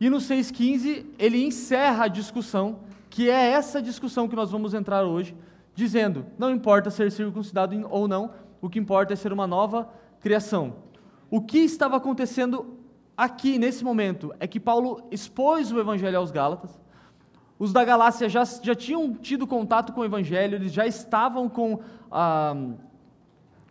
E 0.00 0.08
no 0.08 0.18
6,15 0.18 1.06
ele 1.18 1.44
encerra 1.44 2.04
a 2.04 2.08
discussão, 2.08 2.78
que 3.10 3.28
é 3.28 3.50
essa 3.50 3.82
discussão 3.82 4.28
que 4.28 4.36
nós 4.36 4.50
vamos 4.50 4.72
entrar 4.72 5.04
hoje, 5.04 5.36
dizendo: 5.74 6.24
não 6.38 6.50
importa 6.50 6.90
ser 6.90 7.10
circuncidado 7.12 7.76
ou 7.90 8.08
não, 8.08 8.30
o 8.62 8.70
que 8.70 8.78
importa 8.78 9.12
é 9.12 9.16
ser 9.16 9.32
uma 9.32 9.46
nova 9.46 9.90
criação. 10.20 10.76
O 11.28 11.40
que 11.40 11.58
estava 11.58 11.96
acontecendo 11.96 12.78
aqui 13.16 13.58
nesse 13.58 13.84
momento 13.84 14.32
é 14.38 14.46
que 14.46 14.60
Paulo 14.60 15.02
expôs 15.10 15.70
o 15.72 15.78
evangelho 15.80 16.16
aos 16.16 16.30
Gálatas. 16.30 16.80
Os 17.58 17.72
da 17.72 17.84
Galácia 17.84 18.28
já, 18.28 18.42
já 18.44 18.74
tinham 18.74 19.12
tido 19.12 19.46
contato 19.46 19.92
com 19.92 20.00
o 20.00 20.04
evangelho, 20.04 20.54
eles 20.54 20.72
já 20.72 20.86
estavam 20.86 21.48
com. 21.48 21.80
Ah, 22.10 22.54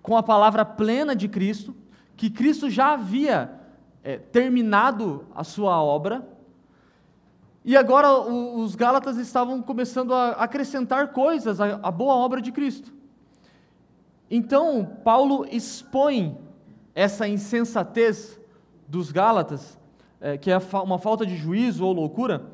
com 0.02 0.16
a 0.18 0.24
palavra 0.24 0.66
plena 0.66 1.16
de 1.16 1.28
Cristo, 1.28 1.76
que 2.16 2.30
Cristo 2.30 2.70
já 2.70 2.94
havia 2.94 3.52
é, 4.04 4.18
terminado 4.18 5.26
a 5.36 5.44
sua 5.44 5.82
obra, 5.82 6.28
e 7.64 7.76
agora 7.76 8.12
os 8.12 8.76
Gálatas 8.76 9.18
estavam 9.18 9.62
começando 9.62 10.14
a 10.14 10.32
acrescentar 10.32 11.10
coisas 11.10 11.60
à, 11.60 11.92
boa 11.92 12.16
obra 12.16 12.42
de 12.42 12.52
Cristo. 12.52 12.94
Então, 14.32 14.98
Paulo 15.04 15.46
expõe 15.52 16.38
essa 16.96 17.28
insensatez 17.28 18.40
dos 18.88 19.12
Gálatas, 19.12 19.78
é, 20.22 20.38
que 20.38 20.52
é 20.52 20.58
uma 20.84 21.00
falta 21.00 21.26
de 21.26 21.36
juízo 21.36 21.86
ou 21.86 21.94
loucura, 21.94 22.46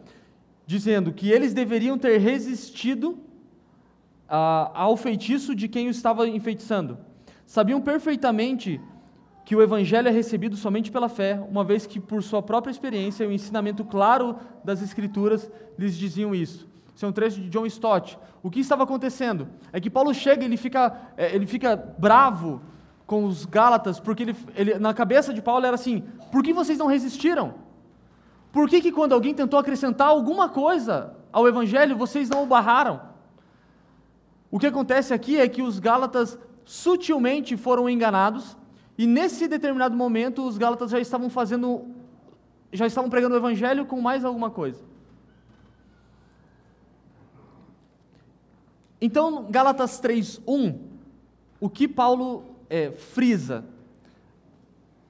dizendo 0.66 1.14
que 1.14 1.30
eles 1.30 1.54
deveriam 1.54 1.98
ter 1.98 2.18
resistido 2.18 3.18
a, 4.28 4.72
ao 4.74 4.98
feitiço 4.98 5.54
de 5.54 5.68
quem 5.68 5.88
o 5.88 5.92
estava 5.92 6.28
enfeitiçando 6.28 6.98
sabiam 7.46 7.80
perfeitamente 7.80 8.82
que 9.46 9.56
o 9.56 9.62
evangelho 9.62 10.08
é 10.08 10.12
recebido 10.12 10.58
somente 10.58 10.92
pela 10.92 11.08
fé, 11.08 11.40
uma 11.48 11.64
vez 11.64 11.86
que 11.86 12.00
por 12.00 12.24
sua 12.24 12.42
própria 12.42 12.72
experiência 12.72 13.24
e 13.24 13.28
o 13.28 13.32
ensinamento 13.32 13.86
claro 13.86 14.38
das 14.64 14.82
escrituras 14.82 15.50
lhes 15.78 15.96
diziam 15.96 16.34
isso. 16.34 16.68
Isso 16.96 17.06
é 17.06 17.08
um 17.08 17.12
trecho 17.12 17.40
de 17.40 17.50
John 17.50 17.66
Stott. 17.68 18.18
O 18.42 18.50
que 18.50 18.60
estava 18.60 18.84
acontecendo 18.84 19.48
é 19.72 19.80
que 19.80 19.90
Paulo 19.90 20.14
chega 20.16 20.42
e 20.42 20.46
ele 20.46 20.58
fica, 20.58 21.12
é, 21.16 21.36
ele 21.36 21.46
fica 21.46 21.76
bravo 21.76 22.60
com 23.06 23.26
os 23.26 23.46
Gálatas, 23.46 24.00
porque 24.00 24.24
ele, 24.24 24.36
ele, 24.56 24.80
na 24.80 24.96
cabeça 24.96 25.32
de 25.32 25.44
Paulo 25.44 25.64
era 25.64 25.76
assim: 25.76 26.04
por 26.32 26.42
que 26.42 26.52
vocês 26.52 26.80
não 26.80 26.88
resistiram? 26.88 27.54
Por 28.52 28.68
que, 28.68 28.82
que 28.82 28.92
quando 28.92 29.14
alguém 29.14 29.34
tentou 29.34 29.60
acrescentar 29.60 30.08
alguma 30.08 30.50
coisa 30.50 31.14
ao 31.32 31.48
Evangelho, 31.48 31.96
vocês 31.96 32.30
não 32.30 32.44
o 32.44 32.48
barraram? 32.48 33.02
O 34.50 34.58
que 34.58 34.66
acontece 34.66 35.14
aqui 35.14 35.38
é 35.40 35.48
que 35.48 35.62
os 35.62 35.78
Gálatas 35.78 36.40
sutilmente 36.64 37.56
foram 37.58 37.88
enganados, 37.88 38.58
e 38.98 39.06
nesse 39.06 39.48
determinado 39.48 39.96
momento 39.96 40.48
os 40.48 40.58
Gálatas 40.58 40.92
já 40.92 41.00
estavam 41.00 41.30
fazendo, 41.30 41.86
já 42.72 42.88
estavam 42.88 43.10
pregando 43.10 43.36
o 43.36 43.38
evangelho 43.38 43.86
com 43.86 44.00
mais 44.00 44.24
alguma 44.24 44.50
coisa. 44.50 44.84
Então, 49.02 49.46
Gálatas 49.50 50.00
3:1, 50.00 50.80
o 51.60 51.70
que 51.70 51.88
Paulo 51.88 52.44
é, 52.70 52.92
frisa? 52.92 53.66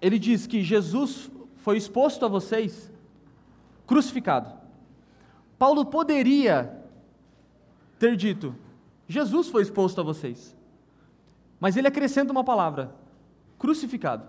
Ele 0.01 0.17
diz 0.19 0.47
que 0.47 0.63
Jesus 0.63 1.29
foi 1.57 1.77
exposto 1.77 2.25
a 2.25 2.27
vocês 2.27 2.91
crucificado. 3.85 4.51
Paulo 5.57 5.85
poderia 5.85 6.83
ter 7.99 8.15
dito: 8.15 8.55
Jesus 9.07 9.47
foi 9.49 9.61
exposto 9.61 10.01
a 10.01 10.03
vocês. 10.03 10.55
Mas 11.59 11.77
ele 11.77 11.87
acrescenta 11.87 12.31
uma 12.31 12.43
palavra: 12.43 12.93
crucificado. 13.57 14.27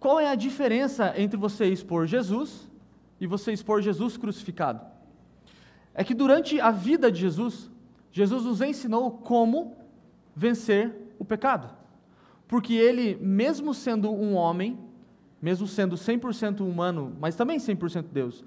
Qual 0.00 0.20
é 0.20 0.28
a 0.28 0.34
diferença 0.34 1.12
entre 1.16 1.36
você 1.36 1.66
expor 1.66 2.06
Jesus 2.06 2.68
e 3.20 3.26
você 3.26 3.52
expor 3.52 3.82
Jesus 3.82 4.16
crucificado? 4.16 4.80
É 5.92 6.04
que 6.04 6.14
durante 6.14 6.60
a 6.60 6.70
vida 6.70 7.10
de 7.10 7.20
Jesus, 7.20 7.70
Jesus 8.12 8.44
nos 8.44 8.60
ensinou 8.60 9.10
como 9.10 9.76
vencer 10.34 10.94
o 11.18 11.24
pecado. 11.24 11.74
Porque 12.46 12.74
ele, 12.74 13.16
mesmo 13.16 13.74
sendo 13.74 14.10
um 14.10 14.34
homem, 14.34 14.78
mesmo 15.42 15.66
sendo 15.66 15.96
100% 15.96 16.60
humano, 16.60 17.16
mas 17.20 17.34
também 17.34 17.58
100% 17.58 18.06
Deus, 18.12 18.44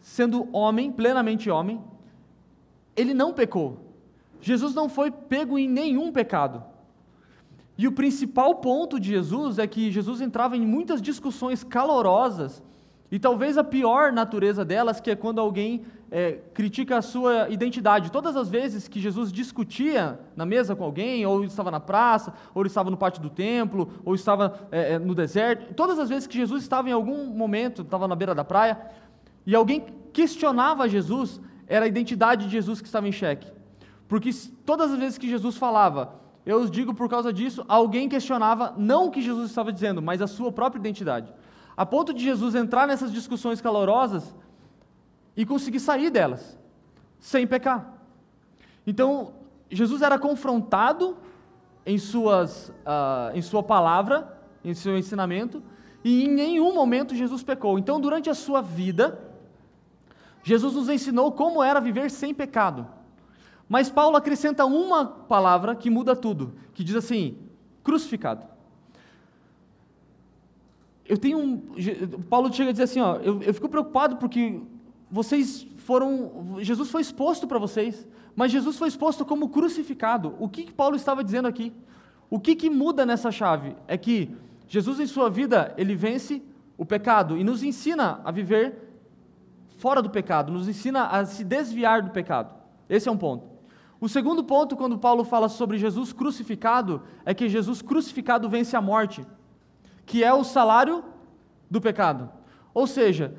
sendo 0.00 0.48
homem, 0.54 0.90
plenamente 0.90 1.50
homem, 1.50 1.82
ele 2.96 3.14
não 3.14 3.32
pecou. 3.32 3.78
Jesus 4.40 4.74
não 4.74 4.88
foi 4.88 5.10
pego 5.10 5.58
em 5.58 5.68
nenhum 5.68 6.10
pecado. 6.10 6.64
E 7.78 7.86
o 7.86 7.92
principal 7.92 8.56
ponto 8.56 8.98
de 8.98 9.10
Jesus 9.10 9.56
é 9.56 9.66
que 9.66 9.92
Jesus 9.92 10.20
entrava 10.20 10.56
em 10.56 10.66
muitas 10.66 11.00
discussões 11.00 11.62
calorosas, 11.62 12.60
e 13.10 13.18
talvez 13.18 13.56
a 13.56 13.64
pior 13.64 14.12
natureza 14.12 14.64
delas, 14.64 15.00
que 15.00 15.10
é 15.10 15.16
quando 15.16 15.40
alguém 15.40 15.82
é, 16.10 16.40
critica 16.52 16.98
a 16.98 17.02
sua 17.02 17.48
identidade. 17.48 18.10
Todas 18.10 18.36
as 18.36 18.48
vezes 18.50 18.86
que 18.88 19.00
Jesus 19.00 19.32
discutia 19.32 20.18
na 20.36 20.44
mesa 20.44 20.74
com 20.74 20.84
alguém, 20.84 21.24
ou 21.24 21.44
estava 21.44 21.70
na 21.70 21.80
praça, 21.80 22.34
ou 22.54 22.66
estava 22.66 22.90
no 22.90 22.96
pátio 22.96 23.22
do 23.22 23.30
templo, 23.30 23.90
ou 24.04 24.14
estava 24.14 24.68
é, 24.70 24.94
é, 24.94 24.98
no 24.98 25.14
deserto, 25.14 25.72
todas 25.72 25.98
as 25.98 26.08
vezes 26.08 26.26
que 26.26 26.36
Jesus 26.36 26.62
estava 26.62 26.90
em 26.90 26.92
algum 26.92 27.26
momento, 27.26 27.82
estava 27.82 28.08
na 28.08 28.16
beira 28.16 28.34
da 28.34 28.44
praia, 28.44 28.78
e 29.46 29.54
alguém 29.54 29.86
questionava 30.12 30.88
Jesus, 30.88 31.40
era 31.66 31.84
a 31.84 31.88
identidade 31.88 32.46
de 32.46 32.50
Jesus 32.50 32.80
que 32.80 32.88
estava 32.88 33.06
em 33.08 33.12
xeque. 33.12 33.50
Porque 34.06 34.30
todas 34.66 34.90
as 34.90 34.98
vezes 34.98 35.16
que 35.16 35.28
Jesus 35.28 35.56
falava, 35.56 36.14
eu 36.48 36.60
os 36.60 36.70
digo 36.70 36.94
por 36.94 37.10
causa 37.10 37.30
disso, 37.30 37.62
alguém 37.68 38.08
questionava 38.08 38.72
não 38.78 39.08
o 39.08 39.10
que 39.10 39.20
Jesus 39.20 39.50
estava 39.50 39.70
dizendo, 39.70 40.00
mas 40.00 40.22
a 40.22 40.26
sua 40.26 40.50
própria 40.50 40.80
identidade. 40.80 41.30
A 41.76 41.84
ponto 41.84 42.14
de 42.14 42.24
Jesus 42.24 42.54
entrar 42.54 42.88
nessas 42.88 43.12
discussões 43.12 43.60
calorosas 43.60 44.34
e 45.36 45.44
conseguir 45.44 45.78
sair 45.78 46.08
delas, 46.08 46.58
sem 47.20 47.46
pecar. 47.46 48.00
Então, 48.86 49.34
Jesus 49.70 50.00
era 50.00 50.18
confrontado 50.18 51.18
em, 51.84 51.98
suas, 51.98 52.70
uh, 52.70 53.36
em 53.36 53.42
sua 53.42 53.62
palavra, 53.62 54.40
em 54.64 54.72
seu 54.72 54.96
ensinamento, 54.96 55.62
e 56.02 56.24
em 56.24 56.28
nenhum 56.28 56.72
momento 56.72 57.14
Jesus 57.14 57.42
pecou. 57.42 57.78
Então, 57.78 58.00
durante 58.00 58.30
a 58.30 58.34
sua 58.34 58.62
vida, 58.62 59.20
Jesus 60.42 60.74
nos 60.74 60.88
ensinou 60.88 61.30
como 61.30 61.62
era 61.62 61.78
viver 61.78 62.10
sem 62.10 62.32
pecado. 62.32 62.86
Mas 63.68 63.90
Paulo 63.90 64.16
acrescenta 64.16 64.64
uma 64.64 65.04
palavra 65.04 65.74
que 65.76 65.90
muda 65.90 66.16
tudo, 66.16 66.54
que 66.72 66.82
diz 66.82 66.96
assim: 66.96 67.36
crucificado. 67.82 68.46
Eu 71.06 71.18
tenho 71.18 71.38
um. 71.38 71.58
Paulo 72.28 72.52
chega 72.52 72.70
a 72.70 72.72
dizer 72.72 72.84
assim: 72.84 73.00
ó, 73.00 73.16
eu, 73.16 73.42
eu 73.42 73.54
fico 73.54 73.68
preocupado 73.68 74.16
porque 74.16 74.60
vocês 75.10 75.66
foram. 75.78 76.56
Jesus 76.60 76.90
foi 76.90 77.02
exposto 77.02 77.46
para 77.46 77.58
vocês, 77.58 78.06
mas 78.34 78.52
Jesus 78.52 78.76
foi 78.76 78.88
exposto 78.88 79.24
como 79.24 79.48
crucificado. 79.48 80.34
O 80.38 80.48
que, 80.48 80.64
que 80.64 80.72
Paulo 80.72 80.96
estava 80.96 81.22
dizendo 81.22 81.48
aqui? 81.48 81.72
O 82.30 82.38
que, 82.38 82.54
que 82.54 82.70
muda 82.70 83.06
nessa 83.06 83.30
chave? 83.30 83.74
É 83.86 83.96
que 83.96 84.34
Jesus, 84.66 85.00
em 85.00 85.06
sua 85.06 85.30
vida, 85.30 85.74
ele 85.78 85.94
vence 85.94 86.42
o 86.76 86.84
pecado 86.84 87.36
e 87.36 87.44
nos 87.44 87.62
ensina 87.62 88.20
a 88.24 88.30
viver 88.30 88.88
fora 89.78 90.02
do 90.02 90.10
pecado, 90.10 90.52
nos 90.52 90.68
ensina 90.68 91.06
a 91.06 91.24
se 91.24 91.42
desviar 91.42 92.02
do 92.02 92.10
pecado. 92.10 92.54
Esse 92.88 93.08
é 93.08 93.12
um 93.12 93.16
ponto. 93.16 93.57
O 94.00 94.08
segundo 94.08 94.44
ponto, 94.44 94.76
quando 94.76 94.98
Paulo 94.98 95.24
fala 95.24 95.48
sobre 95.48 95.76
Jesus 95.76 96.12
crucificado, 96.12 97.02
é 97.24 97.34
que 97.34 97.48
Jesus 97.48 97.82
crucificado 97.82 98.48
vence 98.48 98.76
a 98.76 98.80
morte, 98.80 99.26
que 100.06 100.22
é 100.22 100.32
o 100.32 100.44
salário 100.44 101.04
do 101.68 101.80
pecado. 101.80 102.30
Ou 102.72 102.86
seja, 102.86 103.36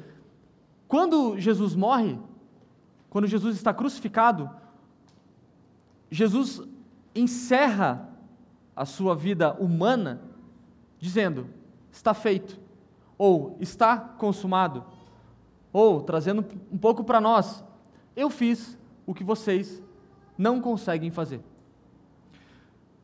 quando 0.87 1.37
Jesus 1.37 1.75
morre, 1.75 2.19
quando 3.09 3.27
Jesus 3.27 3.55
está 3.55 3.73
crucificado, 3.73 4.49
Jesus 6.11 6.61
encerra 7.15 8.09
a 8.75 8.85
sua 8.85 9.15
vida 9.15 9.53
humana 9.53 10.21
dizendo: 10.99 11.47
está 11.91 12.13
feito, 12.13 12.59
ou 13.17 13.55
está 13.61 13.97
consumado, 13.97 14.83
ou 15.71 16.01
trazendo 16.01 16.45
um 16.71 16.77
pouco 16.77 17.03
para 17.03 17.21
nós, 17.21 17.63
eu 18.15 18.29
fiz 18.29 18.77
o 19.05 19.13
que 19.13 19.23
vocês 19.23 19.81
não 20.39 20.61
conseguem 20.61 21.11
fazer. 21.11 21.41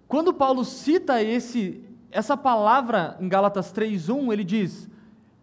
Quando 0.07 0.33
Paulo 0.33 0.63
cita 0.63 1.21
esse, 1.21 1.83
essa 2.09 2.37
palavra 2.37 3.17
em 3.19 3.27
Gálatas 3.27 3.73
3:1, 3.73 4.31
ele 4.31 4.45
diz: 4.45 4.89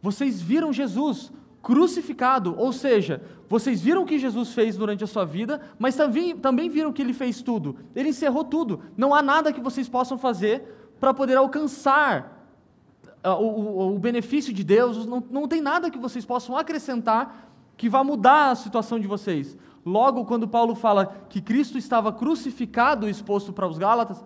"Vocês 0.01 0.41
viram 0.41 0.73
Jesus 0.73 1.31
crucificado", 1.63 2.59
ou 2.59 2.73
seja, 2.73 3.23
vocês 3.49 3.83
viram 3.83 4.03
o 4.03 4.07
que 4.07 4.19
Jesus 4.19 4.55
fez 4.55 4.79
durante 4.79 5.05
a 5.05 5.07
sua 5.07 5.27
vida, 5.27 5.61
mas 5.79 5.95
também, 5.95 6.35
também 6.35 6.71
viram 6.71 6.93
que 6.93 7.03
ele 7.03 7.13
fez 7.13 7.43
tudo. 7.43 7.77
Ele 7.95 8.09
encerrou 8.09 8.43
tudo. 8.43 8.81
Não 8.97 9.15
há 9.15 9.21
nada 9.21 9.53
que 9.53 9.61
vocês 9.61 9.89
possam 9.89 10.17
fazer 10.17 10.65
para 10.99 11.13
poder 11.13 11.37
alcançar 11.37 12.43
o, 13.23 13.29
o, 13.29 13.95
o, 13.95 13.99
benefício 13.99 14.53
de 14.53 14.65
Deus, 14.65 15.07
não, 15.07 15.23
não 15.31 15.47
tem 15.47 15.61
nada 15.61 15.91
que 15.91 15.99
vocês 15.99 16.25
possam 16.25 16.57
acrescentar 16.57 17.53
que 17.77 17.89
vá 17.89 18.03
mudar 18.03 18.51
a 18.51 18.55
situação 18.55 18.99
de 18.99 19.07
vocês. 19.07 19.57
Logo, 19.85 20.25
quando 20.25 20.47
Paulo 20.47 20.75
fala 20.75 21.07
que 21.29 21.41
Cristo 21.41 21.77
estava 21.77 22.13
crucificado 22.13 23.07
e 23.07 23.11
exposto 23.11 23.53
para 23.53 23.67
os 23.67 23.79
Gálatas, 23.79 24.25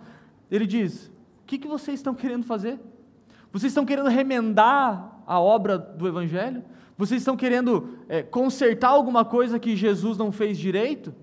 ele 0.51 0.67
diz: 0.67 1.07
O 1.43 1.47
que, 1.47 1.59
que 1.59 1.67
vocês 1.67 1.99
estão 1.99 2.15
querendo 2.15 2.45
fazer? 2.45 2.79
Vocês 3.53 3.71
estão 3.71 3.87
querendo 3.87 4.09
remendar 4.09 5.23
a 5.27 5.41
obra 5.41 5.79
do 5.79 6.07
Evangelho? 6.07 6.63
Vocês 6.99 7.23
estão 7.23 7.37
querendo 7.37 7.99
é, 8.09 8.23
consertar 8.23 8.89
alguma 8.89 9.25
coisa 9.25 9.59
que 9.59 9.75
Jesus 9.75 10.19
não 10.19 10.31
fez 10.31 10.59
direito? 10.59 11.15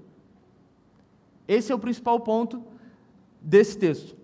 Esse 1.48 1.72
é 1.72 1.76
o 1.76 1.80
principal 1.80 2.20
ponto 2.20 2.64
desse 3.42 3.78
texto. 3.78 4.16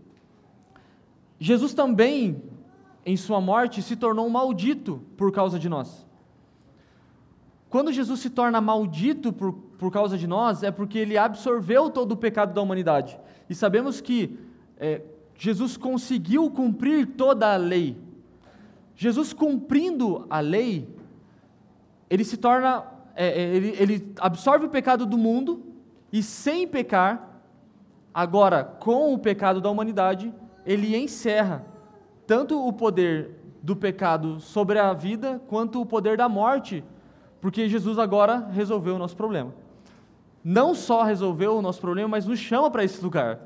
Jesus 1.40 1.74
também, 1.74 2.42
em 3.06 3.16
sua 3.16 3.40
morte, 3.40 3.82
se 3.82 3.96
tornou 3.96 4.30
maldito 4.30 5.02
por 5.16 5.32
causa 5.32 5.60
de 5.60 5.70
nós. 5.70 6.06
Quando 7.70 7.92
Jesus 7.92 8.20
se 8.20 8.30
torna 8.30 8.60
maldito 8.60 9.32
por, 9.32 9.54
por 9.54 9.92
causa 9.92 10.18
de 10.18 10.26
nós, 10.26 10.64
é 10.64 10.72
porque 10.72 10.98
ele 10.98 11.18
absorveu 11.18 11.90
todo 11.90 12.14
o 12.14 12.18
pecado 12.18 12.54
da 12.54 12.62
humanidade. 12.62 13.20
E 13.50 13.54
sabemos 13.54 14.02
que 14.02 14.40
é, 14.78 15.02
Jesus 15.38 15.78
conseguiu 15.78 16.50
cumprir 16.50 17.06
toda 17.06 17.54
a 17.54 17.58
lei. 17.58 17.96
Jesus 18.96 19.34
cumprindo 19.34 20.26
a 20.30 20.40
lei, 20.40 20.90
ele 22.10 22.26
se 22.26 22.38
torna, 22.38 22.84
é, 23.16 23.28
é, 23.28 23.56
ele, 23.56 23.76
ele 23.80 24.14
absorve 24.20 24.66
o 24.66 24.70
pecado 24.70 25.06
do 25.06 25.18
mundo 25.18 25.64
e 26.12 26.24
sem 26.24 26.68
pecar, 26.68 27.42
agora 28.12 28.64
com 28.64 29.14
o 29.14 29.20
pecado 29.20 29.62
da 29.62 29.70
humanidade, 29.70 30.34
ele 30.66 30.98
encerra 30.98 31.64
tanto 32.26 32.68
o 32.68 32.74
poder 32.74 33.36
do 33.62 33.76
pecado 33.76 34.40
sobre 34.40 34.80
a 34.80 34.92
vida, 34.92 35.42
quanto 35.48 35.80
o 35.80 35.86
poder 35.86 36.18
da 36.18 36.28
morte 36.28 36.84
porque 37.42 37.70
Jesus 37.70 37.98
agora 37.98 38.48
resolveu 38.52 38.96
o 38.96 39.00
nosso 39.00 39.16
problema. 39.16 39.54
Não 40.44 40.74
só 40.74 41.04
resolveu 41.04 41.58
o 41.58 41.62
nosso 41.62 41.82
problema, 41.82 42.10
mas 42.10 42.26
nos 42.26 42.40
chama 42.40 42.70
para 42.72 42.84
esse 42.84 43.02
lugar. 43.04 43.40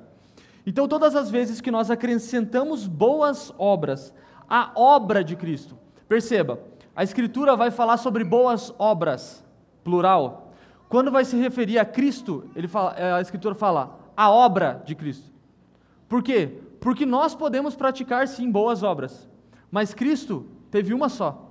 Então, 0.65 0.88
todas 0.88 1.15
as 1.15 1.29
vezes 1.29 1.59
que 1.59 1.71
nós 1.71 1.91
acrescentamos 1.91 2.88
boas 2.88 3.53
obras 3.57 4.13
à 4.50 4.71
obra 4.75 5.23
de 5.23 5.35
Cristo, 5.35 5.77
perceba, 6.07 6.59
a 6.95 7.03
Escritura 7.03 7.55
vai 7.55 7.71
falar 7.71 7.97
sobre 7.97 8.23
boas 8.23 8.73
obras, 8.77 9.43
plural. 9.83 10.51
Quando 10.88 11.12
vai 11.12 11.25
se 11.25 11.35
referir 11.35 11.79
a 11.79 11.85
Cristo, 11.85 12.50
fala, 12.69 12.95
a 13.17 13.21
Escritura 13.21 13.55
fala 13.55 14.00
a 14.15 14.31
obra 14.31 14.81
de 14.85 14.95
Cristo. 14.95 15.31
Por 16.07 16.21
quê? 16.21 16.59
Porque 16.79 17.05
nós 17.05 17.33
podemos 17.33 17.75
praticar 17.75 18.27
sim 18.27 18.51
boas 18.51 18.83
obras, 18.83 19.27
mas 19.71 19.93
Cristo 19.93 20.45
teve 20.69 20.93
uma 20.93 21.09
só. 21.09 21.50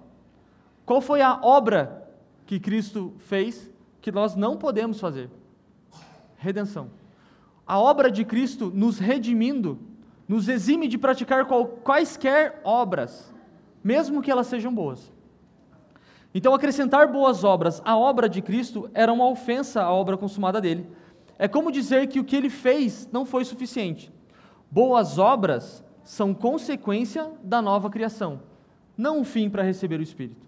Qual 0.86 1.00
foi 1.00 1.20
a 1.20 1.40
obra 1.42 2.01
que 2.46 2.60
Cristo 2.60 3.14
fez 3.18 3.70
que 4.00 4.12
nós 4.12 4.34
não 4.34 4.56
podemos 4.56 4.98
fazer: 5.00 5.30
redenção. 6.36 6.90
A 7.66 7.78
obra 7.78 8.10
de 8.10 8.24
Cristo 8.24 8.70
nos 8.74 8.98
redimindo 8.98 9.78
nos 10.28 10.48
exime 10.48 10.88
de 10.88 10.96
praticar 10.96 11.44
quaisquer 11.44 12.60
obras, 12.64 13.32
mesmo 13.82 14.22
que 14.22 14.30
elas 14.30 14.46
sejam 14.46 14.74
boas. 14.74 15.12
Então, 16.34 16.54
acrescentar 16.54 17.12
boas 17.12 17.44
obras 17.44 17.82
à 17.84 17.96
obra 17.96 18.28
de 18.28 18.40
Cristo 18.40 18.88
era 18.94 19.12
uma 19.12 19.28
ofensa 19.28 19.82
à 19.82 19.92
obra 19.92 20.16
consumada 20.16 20.60
dele. 20.60 20.86
É 21.38 21.46
como 21.46 21.70
dizer 21.70 22.06
que 22.06 22.18
o 22.18 22.24
que 22.24 22.34
ele 22.34 22.48
fez 22.48 23.08
não 23.12 23.26
foi 23.26 23.44
suficiente. 23.44 24.10
Boas 24.70 25.18
obras 25.18 25.84
são 26.02 26.32
consequência 26.32 27.30
da 27.42 27.60
nova 27.60 27.90
criação, 27.90 28.40
não 28.96 29.20
um 29.20 29.24
fim 29.24 29.50
para 29.50 29.62
receber 29.62 30.00
o 30.00 30.02
Espírito. 30.02 30.46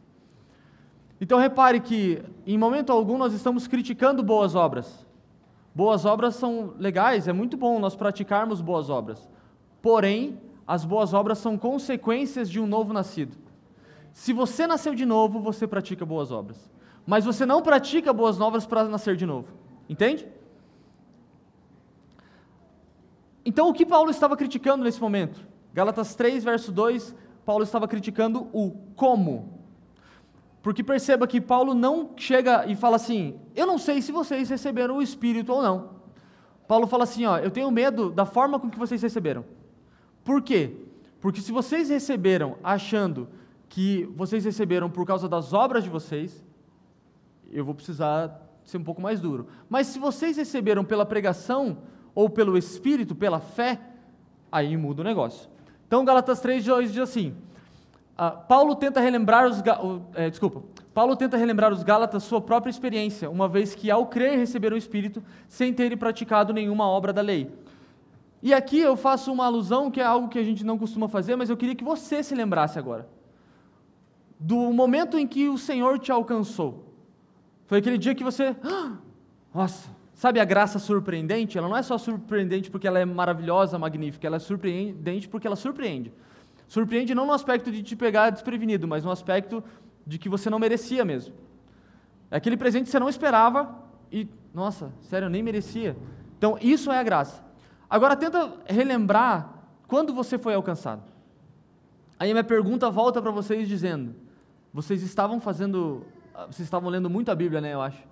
Então 1.24 1.38
repare 1.38 1.80
que, 1.80 2.22
em 2.46 2.58
momento 2.58 2.92
algum, 2.92 3.16
nós 3.16 3.32
estamos 3.32 3.66
criticando 3.66 4.22
boas 4.22 4.54
obras. 4.54 5.06
Boas 5.74 6.04
obras 6.04 6.34
são 6.34 6.74
legais, 6.78 7.26
é 7.26 7.32
muito 7.32 7.56
bom 7.56 7.78
nós 7.78 7.96
praticarmos 7.96 8.60
boas 8.60 8.90
obras. 8.90 9.26
Porém, 9.80 10.38
as 10.66 10.84
boas 10.84 11.14
obras 11.14 11.38
são 11.38 11.56
consequências 11.56 12.50
de 12.50 12.60
um 12.60 12.66
novo 12.66 12.92
nascido. 12.92 13.38
Se 14.12 14.34
você 14.34 14.66
nasceu 14.66 14.94
de 14.94 15.06
novo, 15.06 15.40
você 15.40 15.66
pratica 15.66 16.04
boas 16.04 16.30
obras. 16.30 16.70
Mas 17.06 17.24
você 17.24 17.46
não 17.46 17.62
pratica 17.62 18.12
boas 18.12 18.38
obras 18.38 18.66
para 18.66 18.84
nascer 18.84 19.16
de 19.16 19.24
novo. 19.24 19.48
Entende? 19.88 20.28
Então, 23.46 23.70
o 23.70 23.72
que 23.72 23.86
Paulo 23.86 24.10
estava 24.10 24.36
criticando 24.36 24.84
nesse 24.84 25.00
momento? 25.00 25.40
Gálatas 25.72 26.14
3, 26.14 26.44
verso 26.44 26.70
2, 26.70 27.14
Paulo 27.46 27.64
estava 27.64 27.88
criticando 27.88 28.46
o 28.52 28.72
como 28.94 29.53
porque 30.64 30.82
perceba 30.82 31.26
que 31.26 31.42
Paulo 31.42 31.74
não 31.74 32.12
chega 32.16 32.64
e 32.66 32.74
fala 32.74 32.96
assim: 32.96 33.38
Eu 33.54 33.66
não 33.66 33.76
sei 33.76 34.00
se 34.00 34.10
vocês 34.10 34.48
receberam 34.48 34.96
o 34.96 35.02
Espírito 35.02 35.52
ou 35.52 35.62
não. 35.62 35.90
Paulo 36.66 36.86
fala 36.86 37.04
assim: 37.04 37.26
ó, 37.26 37.36
Eu 37.36 37.50
tenho 37.50 37.70
medo 37.70 38.10
da 38.10 38.24
forma 38.24 38.58
com 38.58 38.70
que 38.70 38.78
vocês 38.78 39.02
receberam. 39.02 39.44
Por 40.24 40.40
quê? 40.40 40.74
Porque 41.20 41.42
se 41.42 41.52
vocês 41.52 41.90
receberam 41.90 42.56
achando 42.64 43.28
que 43.68 44.08
vocês 44.16 44.42
receberam 44.42 44.88
por 44.88 45.06
causa 45.06 45.28
das 45.28 45.52
obras 45.52 45.84
de 45.84 45.90
vocês, 45.90 46.42
eu 47.52 47.62
vou 47.62 47.74
precisar 47.74 48.40
ser 48.64 48.78
um 48.78 48.84
pouco 48.84 49.02
mais 49.02 49.20
duro. 49.20 49.46
Mas 49.68 49.88
se 49.88 49.98
vocês 49.98 50.38
receberam 50.38 50.82
pela 50.82 51.04
pregação 51.04 51.76
ou 52.14 52.30
pelo 52.30 52.56
Espírito, 52.56 53.14
pela 53.14 53.38
fé, 53.38 53.78
aí 54.50 54.78
muda 54.78 55.02
o 55.02 55.04
negócio. 55.04 55.46
Então, 55.86 56.06
Galatas 56.06 56.40
3 56.40 56.64
diz 56.64 56.98
assim: 56.98 57.36
Uh, 58.14 58.46
Paulo 58.46 58.76
tenta 58.76 59.00
relembrar 59.00 59.46
os 59.46 59.62
é, 60.14 60.30
desculpa, 60.30 60.62
Paulo 60.92 61.16
tenta 61.16 61.36
relembrar 61.36 61.72
os 61.72 61.82
Gálatas 61.82 62.22
sua 62.22 62.40
própria 62.40 62.70
experiência, 62.70 63.28
uma 63.28 63.48
vez 63.48 63.74
que 63.74 63.90
ao 63.90 64.06
crer 64.06 64.38
receberam 64.38 64.76
o 64.76 64.78
Espírito 64.78 65.22
sem 65.48 65.72
terem 65.72 65.98
praticado 65.98 66.52
nenhuma 66.52 66.86
obra 66.86 67.12
da 67.12 67.20
lei. 67.20 67.50
E 68.40 68.54
aqui 68.54 68.78
eu 68.78 68.96
faço 68.96 69.32
uma 69.32 69.46
alusão 69.46 69.90
que 69.90 70.00
é 70.00 70.04
algo 70.04 70.28
que 70.28 70.38
a 70.38 70.44
gente 70.44 70.64
não 70.64 70.78
costuma 70.78 71.08
fazer, 71.08 71.34
mas 71.34 71.50
eu 71.50 71.56
queria 71.56 71.74
que 71.74 71.82
você 71.82 72.22
se 72.22 72.34
lembrasse 72.34 72.78
agora 72.78 73.08
do 74.38 74.56
momento 74.72 75.18
em 75.18 75.26
que 75.26 75.48
o 75.48 75.56
Senhor 75.56 75.98
te 75.98 76.12
alcançou. 76.12 76.84
Foi 77.66 77.78
aquele 77.78 77.96
dia 77.96 78.14
que 78.14 78.22
você, 78.22 78.54
ah, 78.62 78.92
nossa, 79.54 79.88
sabe 80.12 80.38
a 80.38 80.44
graça 80.44 80.78
surpreendente? 80.78 81.56
Ela 81.56 81.68
não 81.68 81.76
é 81.76 81.82
só 81.82 81.96
surpreendente 81.96 82.70
porque 82.70 82.86
ela 82.86 82.98
é 82.98 83.04
maravilhosa, 83.04 83.78
magnífica, 83.78 84.26
ela 84.26 84.36
é 84.36 84.40
surpreendente 84.40 85.28
porque 85.28 85.46
ela 85.46 85.56
surpreende. 85.56 86.12
Surpreende 86.66 87.14
não 87.14 87.26
no 87.26 87.32
aspecto 87.32 87.70
de 87.70 87.82
te 87.82 87.94
pegar 87.94 88.30
desprevenido, 88.30 88.88
mas 88.88 89.04
no 89.04 89.10
aspecto 89.10 89.62
de 90.06 90.18
que 90.18 90.28
você 90.28 90.48
não 90.50 90.58
merecia 90.58 91.04
mesmo. 91.04 91.34
É 92.30 92.36
aquele 92.36 92.56
presente 92.56 92.84
que 92.84 92.90
você 92.90 92.98
não 92.98 93.08
esperava 93.08 93.82
e, 94.10 94.28
nossa, 94.52 94.92
sério, 95.02 95.26
eu 95.26 95.30
nem 95.30 95.42
merecia. 95.42 95.96
Então, 96.38 96.58
isso 96.60 96.90
é 96.90 96.98
a 96.98 97.02
graça. 97.02 97.44
Agora, 97.88 98.16
tenta 98.16 98.52
relembrar 98.66 99.54
quando 99.86 100.12
você 100.12 100.38
foi 100.38 100.54
alcançado. 100.54 101.02
Aí 102.18 102.32
minha 102.32 102.44
pergunta 102.44 102.90
volta 102.90 103.20
para 103.20 103.30
vocês 103.30 103.68
dizendo: 103.68 104.14
vocês 104.72 105.02
estavam 105.02 105.40
fazendo, 105.40 106.04
vocês 106.46 106.60
estavam 106.60 106.88
lendo 106.88 107.10
muito 107.10 107.30
a 107.30 107.34
Bíblia, 107.34 107.60
né? 107.60 107.74
Eu 107.74 107.80
acho. 107.80 108.02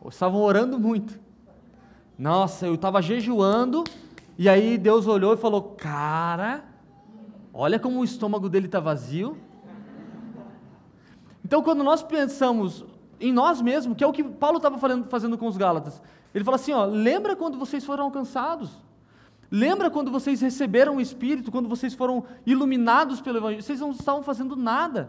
Ou 0.00 0.08
estavam 0.08 0.40
orando 0.40 0.78
muito. 0.78 1.18
Nossa, 2.18 2.66
eu 2.66 2.74
estava 2.74 3.00
jejuando 3.02 3.84
e 4.38 4.48
aí 4.48 4.76
Deus 4.76 5.06
olhou 5.06 5.34
e 5.34 5.36
falou: 5.36 5.74
Cara, 5.76 6.64
Olha 7.58 7.78
como 7.80 8.00
o 8.00 8.04
estômago 8.04 8.50
dele 8.50 8.66
está 8.66 8.78
vazio. 8.78 9.38
Então, 11.42 11.62
quando 11.62 11.82
nós 11.82 12.02
pensamos 12.02 12.84
em 13.18 13.32
nós 13.32 13.62
mesmos, 13.62 13.96
que 13.96 14.04
é 14.04 14.06
o 14.06 14.12
que 14.12 14.22
Paulo 14.22 14.58
estava 14.58 14.76
fazendo 15.08 15.38
com 15.38 15.46
os 15.46 15.56
Gálatas, 15.56 16.02
ele 16.34 16.44
fala 16.44 16.56
assim: 16.56 16.72
ó, 16.72 16.84
lembra 16.84 17.34
quando 17.34 17.58
vocês 17.58 17.82
foram 17.82 18.04
alcançados? 18.04 18.70
Lembra 19.50 19.90
quando 19.90 20.10
vocês 20.10 20.42
receberam 20.42 20.96
o 20.96 21.00
Espírito, 21.00 21.50
quando 21.50 21.66
vocês 21.66 21.94
foram 21.94 22.24
iluminados 22.44 23.22
pelo 23.22 23.38
Evangelho? 23.38 23.62
Vocês 23.62 23.80
não 23.80 23.92
estavam 23.92 24.22
fazendo 24.22 24.54
nada. 24.54 25.08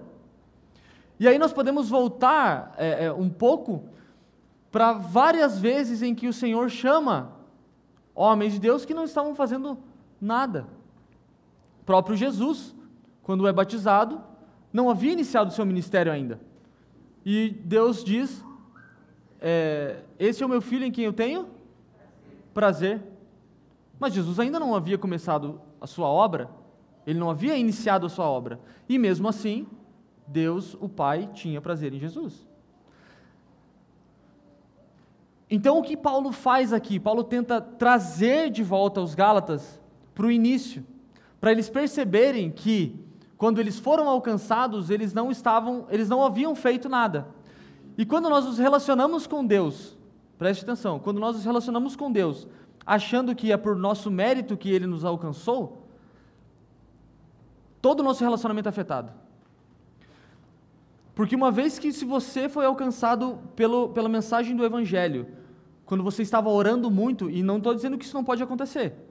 E 1.19 1.27
aí 1.27 1.37
nós 1.37 1.51
podemos 1.51 1.89
voltar 1.89 2.73
é, 2.77 3.05
é, 3.05 3.11
um 3.11 3.29
pouco 3.29 3.83
para 4.71 4.93
várias 4.93 5.59
vezes 5.59 6.01
em 6.01 6.15
que 6.15 6.29
o 6.29 6.33
Senhor 6.33 6.69
chama 6.69 7.33
homens 8.15 8.53
de 8.53 8.59
Deus 8.59 8.85
que 8.85 8.93
não 8.93 9.03
estavam 9.03 9.35
fazendo 9.35 9.77
nada 10.21 10.76
próprio 11.87 12.15
Jesus, 12.15 12.75
quando 13.23 13.47
é 13.47 13.53
batizado, 13.53 14.21
não 14.71 14.89
havia 14.89 15.13
iniciado 15.13 15.49
o 15.49 15.53
seu 15.53 15.65
ministério 15.65 16.11
ainda. 16.11 16.39
E 17.25 17.49
Deus 17.63 18.03
diz: 18.03 18.45
é, 19.41 20.01
Esse 20.19 20.43
é 20.43 20.45
o 20.45 20.49
meu 20.49 20.61
filho 20.61 20.85
em 20.85 20.91
quem 20.91 21.05
eu 21.05 21.13
tenho 21.13 21.47
prazer. 22.53 23.01
Mas 23.99 24.13
Jesus 24.13 24.39
ainda 24.39 24.59
não 24.59 24.75
havia 24.75 24.97
começado 24.97 25.61
a 25.79 25.87
sua 25.87 26.07
obra. 26.07 26.49
Ele 27.05 27.17
não 27.17 27.29
havia 27.29 27.55
iniciado 27.55 28.05
a 28.05 28.09
sua 28.09 28.25
obra. 28.25 28.59
E 28.87 28.99
mesmo 28.99 29.27
assim, 29.27 29.65
Deus, 30.27 30.75
o 30.79 30.89
Pai, 30.89 31.29
tinha 31.33 31.61
prazer 31.61 31.93
em 31.93 31.99
Jesus. 31.99 32.45
Então, 35.49 35.79
o 35.79 35.83
que 35.83 35.95
Paulo 35.95 36.31
faz 36.33 36.73
aqui? 36.73 36.99
Paulo 36.99 37.23
tenta 37.23 37.61
trazer 37.61 38.49
de 38.49 38.61
volta 38.61 38.99
os 38.99 39.15
Gálatas 39.15 39.81
para 40.13 40.25
o 40.25 40.31
início, 40.31 40.85
para 41.39 41.51
eles 41.51 41.69
perceberem 41.69 42.49
que, 42.51 42.99
quando 43.37 43.59
eles 43.59 43.77
foram 43.79 44.09
alcançados, 44.09 44.89
eles 44.89 45.13
não 45.13 45.29
estavam, 45.29 45.85
eles 45.89 46.09
não 46.09 46.23
haviam 46.23 46.55
feito 46.55 46.89
nada. 46.89 47.27
E 47.97 48.05
quando 48.05 48.29
nós 48.29 48.45
nos 48.45 48.57
relacionamos 48.57 49.25
com 49.27 49.45
Deus, 49.45 49.97
preste 50.37 50.63
atenção, 50.63 50.99
quando 50.99 51.19
nós 51.19 51.35
nos 51.35 51.45
relacionamos 51.45 51.95
com 51.95 52.11
Deus, 52.11 52.47
achando 52.85 53.35
que 53.35 53.51
é 53.51 53.57
por 53.57 53.75
nosso 53.75 54.09
mérito 54.09 54.55
que 54.55 54.69
Ele 54.69 54.87
nos 54.87 55.03
alcançou, 55.03 55.87
todo 57.81 57.99
o 57.99 58.03
nosso 58.03 58.23
relacionamento 58.23 58.67
é 58.67 58.71
afetado. 58.71 59.11
Porque 61.13 61.35
uma 61.35 61.51
vez 61.51 61.79
que 61.79 61.91
se 61.91 62.05
você 62.05 62.47
foi 62.47 62.65
alcançado 62.65 63.39
pelo, 63.55 63.89
pela 63.89 64.07
mensagem 64.07 64.55
do 64.55 64.63
Evangelho, 64.63 65.27
quando 65.83 66.03
você 66.03 66.21
estava 66.21 66.49
orando 66.49 66.91
muito, 66.91 67.29
e 67.29 67.41
não 67.41 67.57
estou 67.57 67.73
dizendo 67.73 67.97
que 67.97 68.05
isso 68.05 68.13
não 68.13 68.23
pode 68.23 68.43
acontecer, 68.43 69.06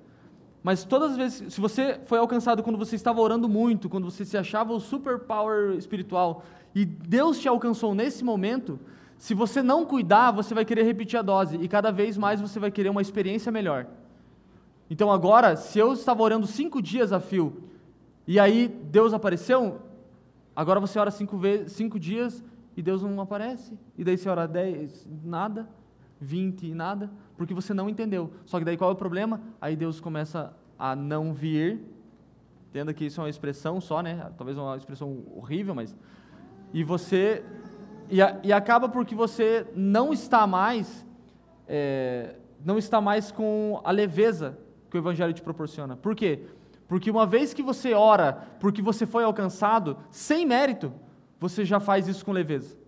mas 0.66 0.85
todas 0.85 1.12
as 1.12 1.16
vezes, 1.16 1.55
se 1.55 1.61
você 1.61 2.00
foi 2.07 2.18
alcançado 2.18 2.62
quando 2.62 2.76
você 2.76 2.96
estava 2.96 3.20
orando 3.20 3.48
muito, 3.48 3.88
quando 3.88 4.11
você 4.11 4.24
se 4.24 4.37
achava 4.37 4.72
o 4.72 4.81
superpower 4.81 5.76
espiritual, 5.76 6.42
e 6.74 6.85
Deus 6.85 7.38
te 7.38 7.46
alcançou 7.46 7.94
nesse 7.94 8.24
momento, 8.24 8.79
se 9.16 9.33
você 9.33 9.62
não 9.62 9.87
cuidar, 9.87 10.33
você 10.33 10.52
vai 10.55 10.64
querer 10.64 10.83
repetir 10.83 11.18
a 11.18 11.22
dose, 11.22 11.57
e 11.57 11.68
cada 11.68 11.92
vez 11.92 12.18
mais 12.18 12.40
você 12.40 12.59
vai 12.59 12.70
querer 12.70 12.90
uma 12.90 13.00
experiência 13.00 13.52
melhor. 13.52 13.87
Então 14.90 15.11
agora, 15.11 15.55
se 15.57 15.79
eu 15.79 15.92
estava 15.92 16.22
orando 16.22 16.46
cinco 16.46 16.83
dias 16.83 17.12
a 17.12 17.20
fio, 17.20 17.62
e 18.26 18.40
aí 18.40 18.66
Deus 18.90 19.14
apareceu, 19.14 19.81
Agora 20.57 20.81
você 20.81 20.98
ora 20.98 21.11
cinco, 21.11 21.37
vezes, 21.37 21.72
cinco 21.72 22.00
dias 22.00 22.42
e 22.74 22.81
Deus 22.81 23.02
não 23.02 23.20
aparece. 23.20 23.79
E 23.98 24.02
daí 24.02 24.16
você 24.16 24.26
ora 24.26 24.48
dez, 24.48 25.07
nada, 25.22 25.68
vinte, 26.18 26.72
nada, 26.72 27.11
porque 27.37 27.55
você 27.55 27.75
não 27.75 27.88
entendeu. 27.88 28.33
Só 28.44 28.59
que 28.59 28.64
daí 28.64 28.77
qual 28.77 28.90
é 28.90 28.92
o 28.92 28.96
problema? 28.96 29.40
Aí 29.61 29.77
Deus 29.77 30.01
começa 30.01 30.55
a 30.79 30.96
não 30.96 31.33
vir. 31.33 31.81
Entenda 32.70 32.92
que 32.92 33.05
isso 33.05 33.20
é 33.20 33.25
uma 33.25 33.31
expressão 33.31 33.81
só, 33.81 34.03
né? 34.03 34.31
Talvez 34.37 34.57
uma 34.59 34.77
expressão 34.77 35.22
horrível, 35.35 35.75
mas. 35.75 35.96
E 36.72 36.83
você. 36.83 37.44
E, 38.09 38.22
a, 38.22 38.38
e 38.42 38.53
acaba 38.53 38.88
porque 38.88 39.14
você 39.14 39.66
não 39.75 40.12
está 40.12 40.46
mais. 40.46 41.07
É, 41.68 42.37
não 42.64 42.79
está 42.79 43.01
mais 43.01 43.31
com 43.31 43.81
a 43.85 43.90
leveza 43.90 44.59
que 44.90 44.96
o 44.96 45.01
Evangelho 45.01 45.33
te 45.33 45.42
proporciona. 45.42 45.96
Por 45.96 46.14
quê? 46.14 46.46
Porque 46.88 47.11
uma 47.11 47.27
vez 47.27 47.53
que 47.53 47.62
você 47.62 47.92
ora 47.94 48.49
porque 48.61 48.81
você 48.81 49.07
foi 49.07 49.25
alcançado, 49.25 49.99
sem 50.11 50.46
mérito, 50.46 50.92
você 51.38 51.64
já 51.64 51.81
faz 51.81 52.09
isso 52.09 52.25
com 52.25 52.33
leveza. 52.33 52.79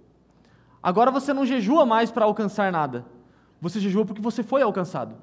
Agora 0.83 1.11
você 1.11 1.35
não 1.35 1.45
jejua 1.45 1.85
mais 1.85 2.11
para 2.11 2.25
alcançar 2.25 2.71
nada. 2.71 3.05
Você 3.61 3.81
jejua 3.81 4.05
porque 4.05 4.23
você 4.23 4.43
foi 4.43 4.63
alcançado. 4.63 5.17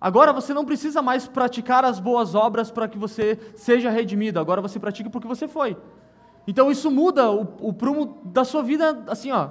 Agora 0.00 0.32
você 0.32 0.54
não 0.54 0.64
precisa 0.64 1.02
mais 1.02 1.26
praticar 1.28 1.84
as 1.84 2.00
boas 2.00 2.34
obras 2.34 2.70
para 2.70 2.88
que 2.88 2.96
você 2.96 3.38
seja 3.54 3.90
redimido. 3.90 4.40
Agora 4.40 4.62
você 4.62 4.78
pratica 4.78 5.10
porque 5.10 5.28
você 5.28 5.46
foi. 5.46 5.76
Então 6.46 6.70
isso 6.70 6.90
muda 6.90 7.30
o, 7.30 7.42
o 7.60 7.72
prumo 7.72 8.18
da 8.24 8.44
sua 8.44 8.62
vida, 8.62 9.04
assim, 9.06 9.30
ó, 9.30 9.50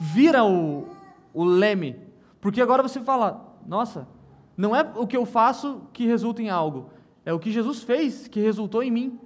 vira 0.00 0.44
o, 0.44 0.88
o 1.32 1.44
leme. 1.44 1.96
Porque 2.40 2.60
agora 2.60 2.82
você 2.82 3.00
fala: 3.00 3.56
nossa, 3.64 4.08
não 4.56 4.74
é 4.74 4.90
o 4.96 5.06
que 5.06 5.16
eu 5.16 5.24
faço 5.24 5.82
que 5.92 6.04
resulta 6.04 6.42
em 6.42 6.50
algo, 6.50 6.90
é 7.24 7.32
o 7.32 7.38
que 7.38 7.52
Jesus 7.52 7.82
fez 7.82 8.26
que 8.26 8.40
resultou 8.40 8.82
em 8.82 8.90
mim. 8.90 9.20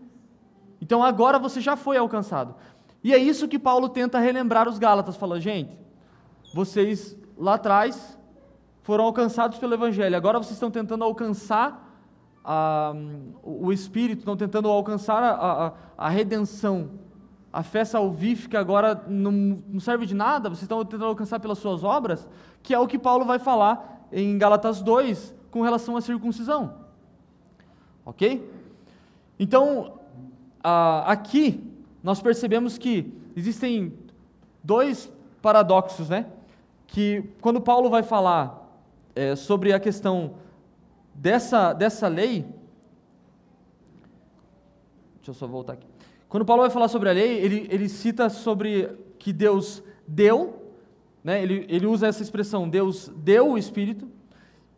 Então 0.81 1.03
agora 1.03 1.39
você 1.39 1.61
já 1.61 1.77
foi 1.77 1.97
alcançado. 1.97 2.55
E 3.03 3.15
é 3.15 3.19
isso 3.19 3.49
que 3.49 3.59
Paulo 3.59 3.89
tenta 3.89 4.19
relembrar 4.19 4.69
os 4.69 4.79
Gálatas, 4.79 5.17
falando, 5.17 5.41
gente, 5.41 5.75
vocês 6.53 7.17
lá 7.41 7.55
atrás 7.55 8.19
foram 8.83 9.05
alcançados 9.05 9.59
pelo 9.59 9.75
Evangelho, 9.75 10.15
agora 10.17 10.39
vocês 10.39 10.53
estão 10.53 10.71
tentando 10.71 11.03
alcançar 11.03 11.89
a, 12.45 12.93
o 13.43 13.73
Espírito, 13.73 14.21
estão 14.21 14.37
tentando 14.37 14.69
alcançar 14.69 15.23
a, 15.23 15.67
a, 15.67 15.73
a 15.97 16.09
redenção. 16.09 16.91
A 17.53 17.63
fé 17.63 17.85
salvífica 17.85 18.61
agora 18.61 19.03
não, 19.09 19.33
não 19.33 19.81
serve 19.81 20.07
de 20.07 20.15
nada, 20.15 20.49
vocês 20.49 20.63
estão 20.63 20.85
tentando 20.85 21.07
alcançar 21.07 21.41
pelas 21.41 21.59
suas 21.59 21.83
obras, 21.83 22.29
que 22.63 22.75
é 22.75 22.79
o 22.79 22.87
que 22.87 22.99
Paulo 22.99 23.25
vai 23.25 23.39
falar 23.39 24.07
em 24.13 24.39
Gálatas 24.39 24.83
2 24.83 25.35
com 25.51 25.63
relação 25.63 25.97
à 25.97 26.01
circuncisão. 26.01 26.75
Ok? 28.05 28.49
Então, 29.39 29.99
aqui 31.07 31.65
nós 32.03 32.21
percebemos 32.21 32.79
que 32.79 33.13
existem 33.35 33.93
dois 34.63 35.13
paradoxos, 35.43 36.09
né? 36.09 36.27
Que 36.91 37.25
quando 37.41 37.61
Paulo 37.61 37.91
vai 37.91 38.03
falar 38.03 38.61
é, 39.15 39.35
sobre 39.35 39.73
a 39.73 39.81
questão 39.81 40.35
dessa, 41.15 41.73
dessa 41.73 42.09
lei. 42.09 42.47
Deixa 45.17 45.31
eu 45.31 45.35
só 45.35 45.47
voltar 45.47 45.75
aqui. 45.75 45.87
Quando 46.29 46.45
Paulo 46.45 46.63
vai 46.63 46.71
falar 46.71 46.89
sobre 46.89 47.09
a 47.09 47.13
lei, 47.13 47.39
ele, 47.39 47.67
ele 47.71 47.89
cita 47.89 48.29
sobre 48.29 48.89
que 49.19 49.33
Deus 49.33 49.83
deu, 50.07 50.75
né? 51.23 51.43
ele, 51.43 51.67
ele 51.69 51.87
usa 51.87 52.07
essa 52.07 52.23
expressão, 52.23 52.69
Deus 52.69 53.11
deu 53.17 53.51
o 53.53 53.59
Espírito, 53.59 54.09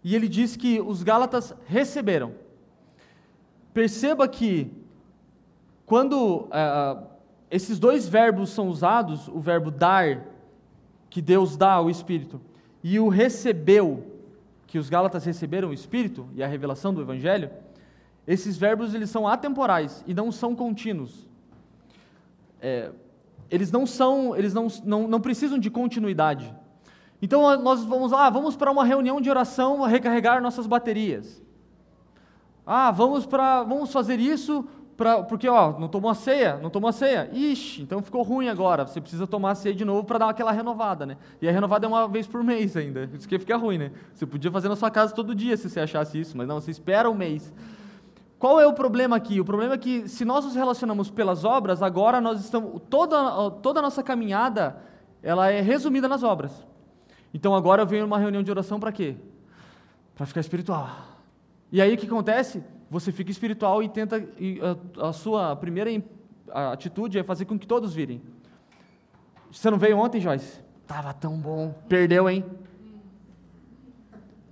e 0.03 0.17
ele 0.17 0.29
diz 0.29 0.57
que 0.57 0.81
os 0.81 1.03
Gálatas 1.03 1.55
receberam. 1.67 2.33
Perceba 3.73 4.27
que 4.27 4.73
quando 5.87 6.49
uh, 6.49 7.07
esses 7.51 7.79
dois 7.79 8.09
verbos 8.09 8.51
são 8.51 8.69
usados, 8.69 9.29
o 9.29 9.39
verbo 9.39 9.71
dar, 9.71 10.27
que 11.13 11.21
Deus 11.21 11.59
dá 11.59 11.75
ao 11.75 11.91
Espírito, 11.91 12.41
e 12.83 12.99
o 12.99 13.11
recebeu, 13.11 14.03
que 14.67 14.79
os 14.79 14.89
Gálatas 14.89 15.27
receberam 15.27 15.69
o 15.69 15.73
Espírito 15.75 16.27
e 16.35 16.43
a 16.43 16.47
revelação 16.47 16.95
do 16.95 17.03
Evangelho, 17.03 17.51
esses 18.27 18.57
verbos 18.57 18.95
eles 18.95 19.11
são 19.11 19.29
atemporais 19.29 20.03
e 20.07 20.15
não 20.15 20.33
são 20.33 20.57
contínuos. 20.57 21.29
É, 22.63 22.91
eles 23.51 23.71
não 23.71 23.87
são, 23.87 24.35
eles 24.35 24.55
não, 24.55 24.69
não, 24.85 25.07
não 25.07 25.21
precisam 25.21 25.59
de 25.59 25.69
continuidade. 25.69 26.51
Então 27.21 27.61
nós 27.61 27.85
vamos 27.85 28.11
lá, 28.11 28.31
vamos 28.31 28.57
para 28.57 28.73
uma 28.73 28.83
reunião 28.83 29.21
de 29.21 29.29
oração 29.29 29.83
recarregar 29.83 30.41
nossas 30.41 30.67
baterias. 30.67 31.43
Ah, 32.67 32.91
vamos 32.91 33.27
para, 33.27 33.65
vamos 33.65 33.93
fazer 33.93 34.19
isso 34.19 34.67
pra, 35.03 35.23
porque 35.25 35.49
ó, 35.49 35.77
não 35.81 35.89
tomou 35.89 36.09
a 36.09 36.15
ceia, 36.15 36.59
não 36.63 36.71
tomou 36.71 36.89
a 36.89 36.93
ceia. 36.93 37.29
Ixi, 37.33 37.83
então 37.83 38.01
ficou 38.01 38.23
ruim 38.23 38.49
agora. 38.49 38.87
Você 38.87 39.01
precisa 39.01 39.27
tomar 39.27 39.51
a 39.51 39.55
ceia 39.57 39.75
de 39.75 39.85
novo 39.85 40.05
para 40.05 40.19
dar 40.19 40.29
aquela 40.29 40.53
renovada, 40.53 41.05
né? 41.05 41.17
E 41.41 41.49
a 41.49 41.53
renovada 41.53 41.87
é 41.87 41.89
uma 41.89 42.07
vez 42.07 42.27
por 42.29 42.45
mês 42.45 42.77
ainda. 42.77 43.11
Isso 43.19 43.29
que 43.29 43.37
fica 43.37 43.57
ruim, 43.57 43.79
né? 43.79 43.91
Você 44.15 44.25
podia 44.25 44.51
fazer 44.51 44.69
na 44.69 44.77
sua 44.77 44.93
casa 44.93 45.13
todo 45.13 45.35
dia 45.35 45.57
se 45.57 45.69
você 45.69 45.81
achasse 45.81 46.21
isso, 46.21 46.37
mas 46.37 46.47
não, 46.47 46.61
você 46.61 46.71
espera 46.71 47.11
um 47.11 47.15
mês. 47.15 47.53
Qual 48.39 48.61
é 48.61 48.67
o 48.67 48.73
problema 48.73 49.17
aqui? 49.17 49.41
O 49.41 49.45
problema 49.45 49.75
é 49.75 49.79
que 49.79 50.09
se 50.09 50.25
nós 50.25 50.45
nos 50.45 50.55
relacionamos 50.55 51.11
pelas 51.11 51.45
obras, 51.45 51.83
agora 51.83 52.21
nós 52.21 52.41
estamos 52.41 52.81
toda 52.89 53.51
toda 53.51 53.81
a 53.81 53.83
nossa 53.83 54.03
caminhada, 54.03 54.77
ela 55.23 55.51
é 55.51 55.61
resumida 55.61 56.07
nas 56.07 56.23
obras. 56.23 56.53
Então 57.35 57.55
agora 57.55 57.83
eu 57.83 57.87
venho 57.87 58.03
numa 58.03 58.19
reunião 58.19 58.43
de 58.43 58.51
oração 58.51 58.79
para 58.79 58.93
quê? 58.93 59.17
Para 60.15 60.27
ficar 60.27 60.41
espiritual. 60.41 60.91
E 61.71 61.81
aí 61.81 61.95
o 61.95 61.97
que 61.97 62.07
acontece? 62.07 62.63
Você 62.93 63.11
fica 63.11 63.31
espiritual 63.31 63.83
e 63.83 63.89
tenta. 63.89 64.23
E 64.39 64.61
a, 64.61 65.09
a, 65.09 65.13
sua 65.15 65.57
primeira 65.57 65.91
atitude 66.71 67.19
é 67.19 67.23
fazer 67.23 67.47
com 67.47 67.59
que 67.59 67.67
todos 67.67 67.95
virem. 67.95 68.21
Você 69.51 69.71
não 69.71 69.79
veio 69.79 69.97
ontem, 69.97 70.21
Joyce? 70.21 70.61
Tava 70.87 71.15
tão 71.15 71.39
bom. 71.39 71.75
Perdeu, 71.89 72.29
hein? 72.29 72.45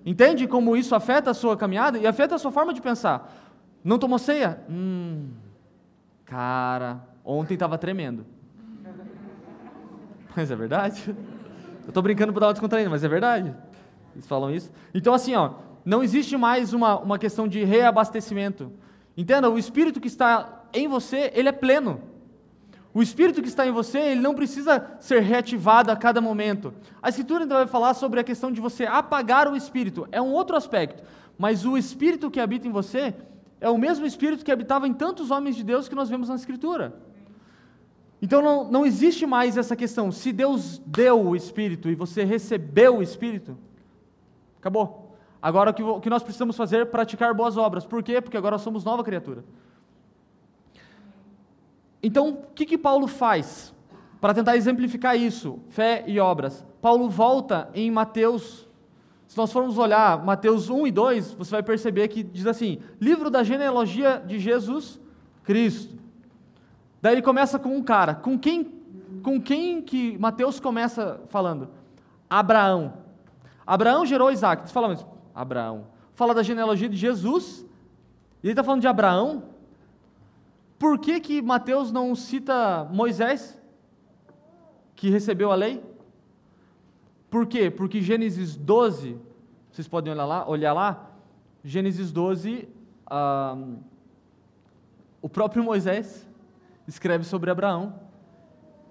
Entende 0.06 0.46
como 0.46 0.74
isso 0.74 0.94
afeta 0.94 1.32
a 1.32 1.34
sua 1.34 1.54
caminhada 1.54 1.98
e 1.98 2.06
afeta 2.06 2.34
a 2.34 2.38
sua 2.38 2.50
forma 2.50 2.72
de 2.72 2.80
pensar? 2.80 3.30
Não 3.84 3.98
tomou 3.98 4.18
ceia? 4.18 4.64
Hum, 4.70 5.28
cara, 6.24 7.06
ontem 7.22 7.52
estava 7.52 7.76
tremendo. 7.76 8.24
Mas 10.34 10.50
é 10.50 10.56
verdade. 10.56 11.14
Eu 11.84 11.88
estou 11.88 12.02
brincando 12.02 12.32
para 12.32 12.40
dar 12.40 12.46
uma 12.46 12.52
descontraída, 12.54 12.88
mas 12.88 13.02
é 13.02 13.08
verdade. 13.08 13.54
Eles 14.14 14.26
falam 14.26 14.50
isso. 14.50 14.70
Então, 14.94 15.12
assim, 15.12 15.34
ó, 15.34 15.54
não 15.84 16.02
existe 16.02 16.36
mais 16.36 16.72
uma, 16.72 16.98
uma 16.98 17.18
questão 17.18 17.48
de 17.48 17.64
reabastecimento. 17.64 18.72
Entenda, 19.16 19.50
o 19.50 19.58
Espírito 19.58 20.00
que 20.00 20.08
está 20.08 20.64
em 20.72 20.88
você, 20.88 21.30
ele 21.34 21.48
é 21.48 21.52
pleno. 21.52 22.00
O 22.92 23.02
Espírito 23.02 23.40
que 23.40 23.48
está 23.48 23.66
em 23.66 23.70
você, 23.70 23.98
ele 23.98 24.20
não 24.20 24.34
precisa 24.34 24.96
ser 24.98 25.20
reativado 25.20 25.92
a 25.92 25.96
cada 25.96 26.20
momento. 26.20 26.74
A 27.00 27.08
Escritura 27.08 27.44
ainda 27.44 27.54
vai 27.54 27.66
falar 27.66 27.94
sobre 27.94 28.18
a 28.18 28.24
questão 28.24 28.50
de 28.50 28.60
você 28.60 28.84
apagar 28.84 29.48
o 29.48 29.56
Espírito. 29.56 30.08
É 30.10 30.20
um 30.20 30.32
outro 30.32 30.56
aspecto. 30.56 31.02
Mas 31.38 31.64
o 31.64 31.78
Espírito 31.78 32.30
que 32.30 32.40
habita 32.40 32.66
em 32.66 32.72
você 32.72 33.14
é 33.60 33.68
o 33.68 33.78
mesmo 33.78 34.04
Espírito 34.04 34.44
que 34.44 34.50
habitava 34.50 34.88
em 34.88 34.92
tantos 34.92 35.30
homens 35.30 35.54
de 35.54 35.62
Deus 35.62 35.88
que 35.88 35.94
nós 35.94 36.08
vemos 36.08 36.28
na 36.28 36.34
Escritura. 36.34 37.00
Então 38.20 38.42
não, 38.42 38.70
não 38.70 38.84
existe 38.84 39.24
mais 39.24 39.56
essa 39.56 39.76
questão. 39.76 40.10
Se 40.10 40.32
Deus 40.32 40.80
deu 40.84 41.28
o 41.28 41.36
Espírito 41.36 41.88
e 41.88 41.94
você 41.94 42.24
recebeu 42.24 42.98
o 42.98 43.02
Espírito, 43.02 43.56
acabou. 44.58 45.09
Agora 45.42 45.70
o 45.70 46.00
que, 46.00 46.10
nós 46.10 46.22
precisamos 46.22 46.56
fazer 46.56 46.80
é 46.80 46.84
praticar 46.84 47.32
boas 47.32 47.56
obras. 47.56 47.86
Por 47.86 48.02
quê? 48.02 48.20
Porque 48.20 48.36
agora 48.36 48.58
somos 48.58 48.84
nova 48.84 49.02
criatura. 49.02 49.44
Então, 52.02 52.30
o 52.30 52.36
que, 52.54 52.66
que 52.66 52.78
Paulo 52.78 53.06
faz 53.06 53.74
para 54.20 54.34
tentar 54.34 54.56
exemplificar 54.56 55.16
isso? 55.16 55.58
Fé 55.68 56.04
e 56.06 56.20
obras. 56.20 56.64
Paulo 56.80 57.08
volta 57.08 57.70
em 57.74 57.90
Mateus. 57.90 58.68
Se 59.26 59.36
nós 59.36 59.52
formos 59.52 59.78
olhar 59.78 60.22
Mateus 60.24 60.68
1 60.68 60.86
e 60.88 60.90
2, 60.90 61.34
você 61.34 61.50
vai 61.52 61.62
perceber 61.62 62.08
que 62.08 62.22
diz 62.22 62.46
assim: 62.46 62.80
livro 63.00 63.30
da 63.30 63.42
genealogia 63.42 64.22
de 64.26 64.38
Jesus 64.38 65.00
Cristo. 65.44 65.98
Daí 67.00 67.14
ele 67.14 67.22
começa 67.22 67.58
com 67.58 67.76
um 67.76 67.82
cara. 67.82 68.14
Com 68.14 68.38
quem, 68.38 68.64
com 69.22 69.40
quem 69.40 69.80
que 69.80 70.18
Mateus 70.18 70.60
começa 70.60 71.20
falando? 71.28 71.68
Abraão. 72.28 72.94
Abraão 73.66 74.04
gerou 74.04 74.30
Isaac. 74.30 74.68
Você 74.68 74.72
fala, 74.72 74.88
mas 74.88 75.06
Abraão. 75.40 75.86
Fala 76.14 76.34
da 76.34 76.42
genealogia 76.42 76.88
de 76.88 76.96
Jesus. 76.96 77.64
E 78.42 78.46
ele 78.46 78.52
está 78.52 78.62
falando 78.62 78.80
de 78.80 78.88
Abraão. 78.88 79.44
Por 80.78 80.98
que, 80.98 81.20
que 81.20 81.42
Mateus 81.42 81.92
não 81.92 82.14
cita 82.14 82.88
Moisés, 82.90 83.58
que 84.96 85.10
recebeu 85.10 85.52
a 85.52 85.54
lei? 85.54 85.82
Por 87.30 87.46
quê? 87.46 87.70
Porque 87.70 88.00
Gênesis 88.00 88.56
12, 88.56 89.18
vocês 89.70 89.86
podem 89.86 90.12
olhar 90.12 90.24
lá, 90.24 90.48
olhar 90.48 90.72
lá 90.72 91.10
Gênesis 91.62 92.10
12, 92.10 92.66
ah, 93.06 93.56
o 95.20 95.28
próprio 95.28 95.62
Moisés 95.62 96.26
escreve 96.88 97.24
sobre 97.24 97.50
Abraão, 97.50 97.94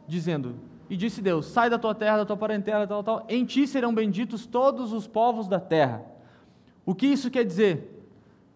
dizendo: 0.07 0.55
E 0.89 0.95
disse 0.95 1.21
Deus: 1.21 1.47
Sai 1.47 1.69
da 1.69 1.79
tua 1.79 1.95
terra, 1.95 2.17
da 2.17 2.25
tua 2.25 2.37
parentela, 2.37 2.85
tal, 2.85 3.03
tal, 3.03 3.25
em 3.27 3.43
ti 3.43 3.65
serão 3.65 3.93
benditos 3.93 4.45
todos 4.45 4.93
os 4.93 5.07
povos 5.07 5.47
da 5.47 5.59
terra. 5.59 6.05
O 6.89 6.95
que 6.95 7.05
isso 7.05 7.29
quer 7.29 7.45
dizer? 7.45 8.03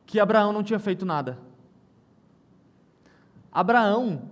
Que 0.08 0.20
Abraão 0.20 0.52
não 0.52 0.64
tinha 0.64 0.80
feito 0.80 1.06
nada. 1.06 1.38
Abraão 3.52 4.24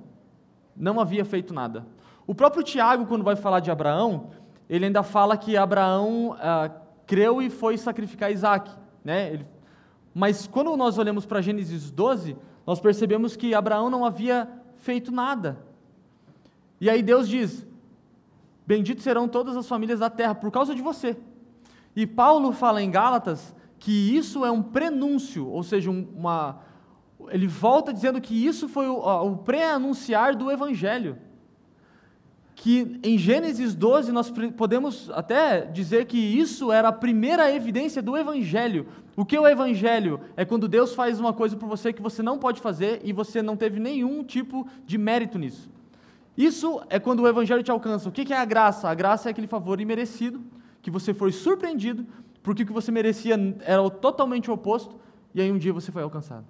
não 0.76 1.00
havia 1.00 1.24
feito 1.24 1.54
nada. 1.54 1.86
O 2.26 2.34
próprio 2.34 2.64
Tiago, 2.64 3.06
quando 3.06 3.24
vai 3.24 3.36
falar 3.36 3.60
de 3.60 3.70
Abraão, 3.70 4.32
ele 4.68 4.86
ainda 4.86 5.04
fala 5.04 5.38
que 5.38 5.56
Abraão 5.56 6.36
ah, 6.40 6.72
creu 7.06 7.44
e 7.44 7.52
foi 7.52 7.78
sacrificar 7.78 8.32
Isaac. 8.32 8.72
Né? 9.06 9.34
Ele, 9.34 9.46
mas 10.16 10.48
quando 10.48 10.76
nós 10.76 10.98
olhamos 10.98 11.24
para 11.24 11.40
Gênesis 11.40 11.92
12, 11.92 12.36
nós 12.66 12.80
percebemos 12.80 13.36
que 13.36 13.54
Abraão 13.54 13.88
não 13.88 14.04
havia 14.04 14.50
feito 14.78 15.12
nada. 15.12 15.60
E 16.80 16.90
aí 16.90 17.04
Deus 17.04 17.30
diz: 17.30 17.68
Benditos 18.66 19.04
serão 19.04 19.28
todas 19.28 19.56
as 19.56 19.68
famílias 19.68 20.00
da 20.00 20.10
terra 20.10 20.34
por 20.34 20.50
causa 20.50 20.74
de 20.74 20.82
você. 20.82 21.16
E 21.96 22.08
Paulo 22.08 22.52
fala 22.52 22.82
em 22.82 22.90
Gálatas 22.90 23.61
que 23.82 24.16
isso 24.16 24.46
é 24.46 24.52
um 24.52 24.62
prenúncio, 24.62 25.48
ou 25.48 25.64
seja, 25.64 25.90
uma, 25.90 26.60
ele 27.30 27.48
volta 27.48 27.92
dizendo 27.92 28.22
que 28.22 28.46
isso 28.46 28.70
foi 28.70 28.88
o, 28.88 29.00
o 29.00 29.38
pré-anunciar 29.38 30.36
do 30.36 30.52
Evangelho. 30.52 31.18
Que 32.54 33.00
em 33.02 33.18
Gênesis 33.18 33.74
12 33.74 34.12
nós 34.12 34.32
podemos 34.56 35.10
até 35.10 35.62
dizer 35.62 36.06
que 36.06 36.16
isso 36.16 36.72
era 36.72 36.90
a 36.90 36.94
primeira 36.94 37.52
evidência 37.52 38.04
do 38.04 38.16
Evangelho. 38.16 38.86
O 39.16 39.26
que 39.26 39.36
é 39.36 39.42
o 39.42 39.48
Evangelho? 39.48 40.22
É 40.38 40.46
quando 40.46 40.68
Deus 40.68 40.94
faz 40.94 41.20
uma 41.20 41.34
coisa 41.34 41.58
por 41.58 41.68
você 41.68 41.92
que 41.92 42.04
você 42.04 42.22
não 42.22 42.38
pode 42.38 42.62
fazer 42.62 43.02
e 43.04 43.12
você 43.12 43.42
não 43.42 43.58
teve 43.58 43.80
nenhum 43.80 44.24
tipo 44.24 44.68
de 44.86 45.00
mérito 45.00 45.40
nisso. 45.40 45.72
Isso 46.38 46.80
é 46.88 47.00
quando 47.00 47.22
o 47.22 47.28
Evangelho 47.28 47.64
te 47.64 47.72
alcança. 47.72 48.08
O 48.08 48.12
que 48.12 48.32
é 48.32 48.38
a 48.38 48.46
graça? 48.46 48.88
A 48.88 48.94
graça 48.94 49.28
é 49.28 49.32
aquele 49.32 49.48
favor 49.48 49.82
imerecido, 49.82 50.40
que 50.84 50.92
você 50.92 51.16
foi 51.16 51.32
surpreendido, 51.32 52.06
porque 52.44 52.64
o 52.64 52.66
que 52.66 52.74
você 52.74 52.92
merecia 52.92 53.36
era 53.62 53.90
totalmente 53.90 54.50
oposto, 54.50 54.96
e 55.34 55.42
aí 55.42 55.52
um 55.52 55.58
dia 55.58 55.72
você 55.72 55.92
foi 55.92 56.04
alcançado 56.04 56.46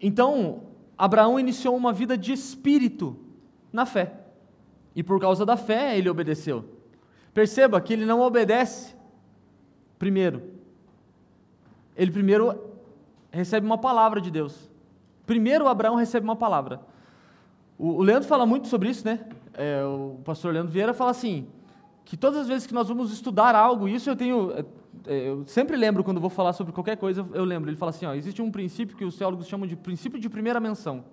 então, 0.00 0.62
Abraão 0.96 1.38
iniciou 1.38 1.76
uma 1.76 1.92
vida 1.92 2.16
de 2.16 2.32
espírito 2.32 3.16
na 3.72 3.84
fé. 3.84 4.12
E 4.94 5.02
por 5.02 5.20
causa 5.20 5.44
da 5.44 5.56
fé, 5.56 5.98
ele 5.98 6.08
obedeceu. 6.08 6.64
Perceba 7.32 7.80
que 7.80 7.92
ele 7.92 8.06
não 8.06 8.20
obedece 8.20 8.94
primeiro. 9.98 10.42
Ele 11.96 12.10
primeiro 12.10 12.72
recebe 13.30 13.66
uma 13.66 13.78
palavra 13.78 14.20
de 14.20 14.30
Deus. 14.30 14.70
Primeiro, 15.26 15.66
Abraão 15.66 15.96
recebe 15.96 16.24
uma 16.24 16.36
palavra. 16.36 16.80
O, 17.76 17.94
o 17.94 18.02
Leandro 18.02 18.28
fala 18.28 18.46
muito 18.46 18.68
sobre 18.68 18.90
isso, 18.90 19.04
né? 19.04 19.26
É, 19.54 19.84
o 19.84 20.20
pastor 20.24 20.52
Leandro 20.52 20.70
Vieira 20.70 20.94
fala 20.94 21.10
assim: 21.10 21.48
que 22.04 22.16
todas 22.16 22.40
as 22.40 22.48
vezes 22.48 22.66
que 22.66 22.74
nós 22.74 22.88
vamos 22.88 23.12
estudar 23.12 23.54
algo, 23.54 23.88
isso 23.88 24.10
eu 24.10 24.16
tenho 24.16 24.52
é, 25.06 25.28
eu 25.28 25.44
sempre 25.46 25.76
lembro 25.76 26.02
quando 26.02 26.20
vou 26.20 26.30
falar 26.30 26.52
sobre 26.52 26.72
qualquer 26.72 26.96
coisa, 26.96 27.26
eu 27.32 27.44
lembro. 27.44 27.68
Ele 27.68 27.76
fala 27.76 27.90
assim: 27.90 28.06
ó, 28.06 28.14
existe 28.14 28.40
um 28.40 28.50
princípio 28.50 28.96
que 28.96 29.04
os 29.04 29.16
teólogos 29.16 29.46
chamam 29.46 29.66
de 29.66 29.76
princípio 29.76 30.18
de 30.18 30.28
primeira 30.28 30.60
menção. 30.60 31.04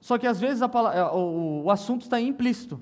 Só 0.00 0.18
que 0.18 0.26
às 0.26 0.40
vezes 0.40 0.62
a, 0.62 0.70
é, 0.94 1.04
o, 1.04 1.62
o 1.64 1.70
assunto 1.70 2.02
está 2.02 2.20
implícito. 2.20 2.80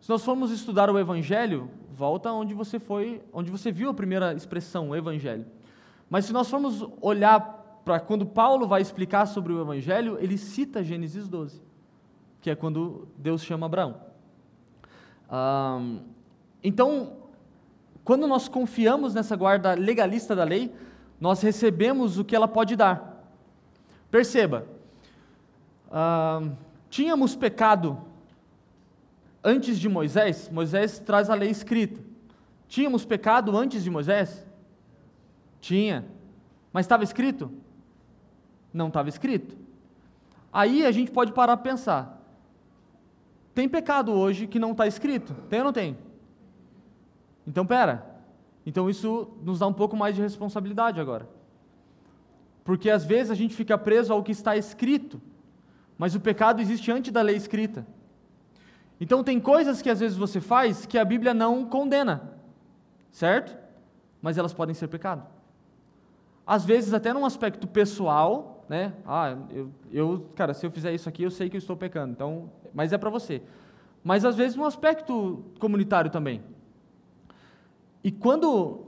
Se 0.00 0.08
nós 0.08 0.24
formos 0.24 0.50
estudar 0.50 0.88
o 0.90 0.98
Evangelho, 0.98 1.70
volta 1.92 2.30
onde 2.30 2.54
você 2.54 2.78
foi, 2.78 3.22
onde 3.32 3.50
você 3.50 3.72
viu 3.72 3.90
a 3.90 3.94
primeira 3.94 4.34
expressão, 4.34 4.90
o 4.90 4.96
Evangelho. 4.96 5.46
Mas 6.08 6.26
se 6.26 6.32
nós 6.32 6.48
formos 6.48 6.86
olhar 7.00 7.80
para 7.84 7.98
quando 7.98 8.24
Paulo 8.24 8.66
vai 8.66 8.82
explicar 8.82 9.26
sobre 9.26 9.52
o 9.52 9.60
Evangelho, 9.60 10.16
ele 10.20 10.38
cita 10.38 10.84
Gênesis 10.84 11.26
12, 11.26 11.60
que 12.40 12.50
é 12.50 12.54
quando 12.54 13.08
Deus 13.16 13.42
chama 13.42 13.66
Abraão. 13.66 14.00
Ah, 15.28 15.80
então, 16.66 17.12
quando 18.02 18.26
nós 18.26 18.48
confiamos 18.48 19.14
nessa 19.14 19.36
guarda 19.36 19.74
legalista 19.74 20.34
da 20.34 20.42
lei, 20.42 20.74
nós 21.20 21.40
recebemos 21.40 22.18
o 22.18 22.24
que 22.24 22.34
ela 22.34 22.48
pode 22.48 22.74
dar. 22.74 23.24
Perceba, 24.10 24.66
ah, 25.88 26.42
tínhamos 26.90 27.36
pecado 27.36 28.02
antes 29.44 29.78
de 29.78 29.88
Moisés, 29.88 30.50
Moisés 30.50 30.98
traz 30.98 31.30
a 31.30 31.34
lei 31.36 31.50
escrita. 31.50 32.00
Tínhamos 32.66 33.04
pecado 33.04 33.56
antes 33.56 33.84
de 33.84 33.88
Moisés? 33.88 34.44
Tinha. 35.60 36.04
Mas 36.72 36.84
estava 36.84 37.04
escrito? 37.04 37.48
Não 38.74 38.88
estava 38.88 39.08
escrito. 39.08 39.56
Aí 40.52 40.84
a 40.84 40.90
gente 40.90 41.12
pode 41.12 41.30
parar 41.32 41.56
para 41.58 41.70
pensar: 41.70 42.20
tem 43.54 43.68
pecado 43.68 44.12
hoje 44.12 44.48
que 44.48 44.58
não 44.58 44.72
está 44.72 44.84
escrito? 44.84 45.32
Tem 45.48 45.60
ou 45.60 45.66
não 45.66 45.72
tem? 45.72 46.05
Então, 47.46 47.64
pera. 47.64 48.04
Então, 48.64 48.90
isso 48.90 49.28
nos 49.42 49.60
dá 49.60 49.66
um 49.66 49.72
pouco 49.72 49.96
mais 49.96 50.14
de 50.16 50.22
responsabilidade 50.22 51.00
agora. 51.00 51.28
Porque 52.64 52.90
às 52.90 53.04
vezes 53.04 53.30
a 53.30 53.34
gente 53.34 53.54
fica 53.54 53.78
preso 53.78 54.12
ao 54.12 54.22
que 54.22 54.32
está 54.32 54.56
escrito, 54.56 55.20
mas 55.96 56.16
o 56.16 56.20
pecado 56.20 56.60
existe 56.60 56.90
antes 56.90 57.12
da 57.12 57.22
lei 57.22 57.36
escrita. 57.36 57.86
Então, 59.00 59.22
tem 59.22 59.38
coisas 59.38 59.80
que 59.80 59.88
às 59.88 60.00
vezes 60.00 60.16
você 60.16 60.40
faz 60.40 60.84
que 60.84 60.98
a 60.98 61.04
Bíblia 61.04 61.32
não 61.32 61.64
condena, 61.64 62.32
certo? 63.10 63.56
Mas 64.20 64.36
elas 64.36 64.52
podem 64.52 64.74
ser 64.74 64.88
pecado. 64.88 65.24
Às 66.44 66.64
vezes, 66.64 66.92
até 66.92 67.12
num 67.12 67.24
aspecto 67.24 67.68
pessoal, 67.68 68.64
né? 68.68 68.94
Ah, 69.06 69.36
eu, 69.50 69.70
eu, 69.92 70.26
cara, 70.34 70.54
se 70.54 70.66
eu 70.66 70.70
fizer 70.70 70.92
isso 70.92 71.08
aqui, 71.08 71.22
eu 71.22 71.30
sei 71.30 71.48
que 71.48 71.56
eu 71.56 71.58
estou 71.58 71.76
pecando, 71.76 72.12
então, 72.12 72.50
mas 72.74 72.92
é 72.92 72.98
para 72.98 73.10
você. 73.10 73.42
Mas 74.02 74.24
às 74.24 74.34
vezes, 74.34 74.56
num 74.56 74.64
aspecto 74.64 75.44
comunitário 75.58 76.10
também. 76.10 76.42
E 78.06 78.12
quando, 78.12 78.84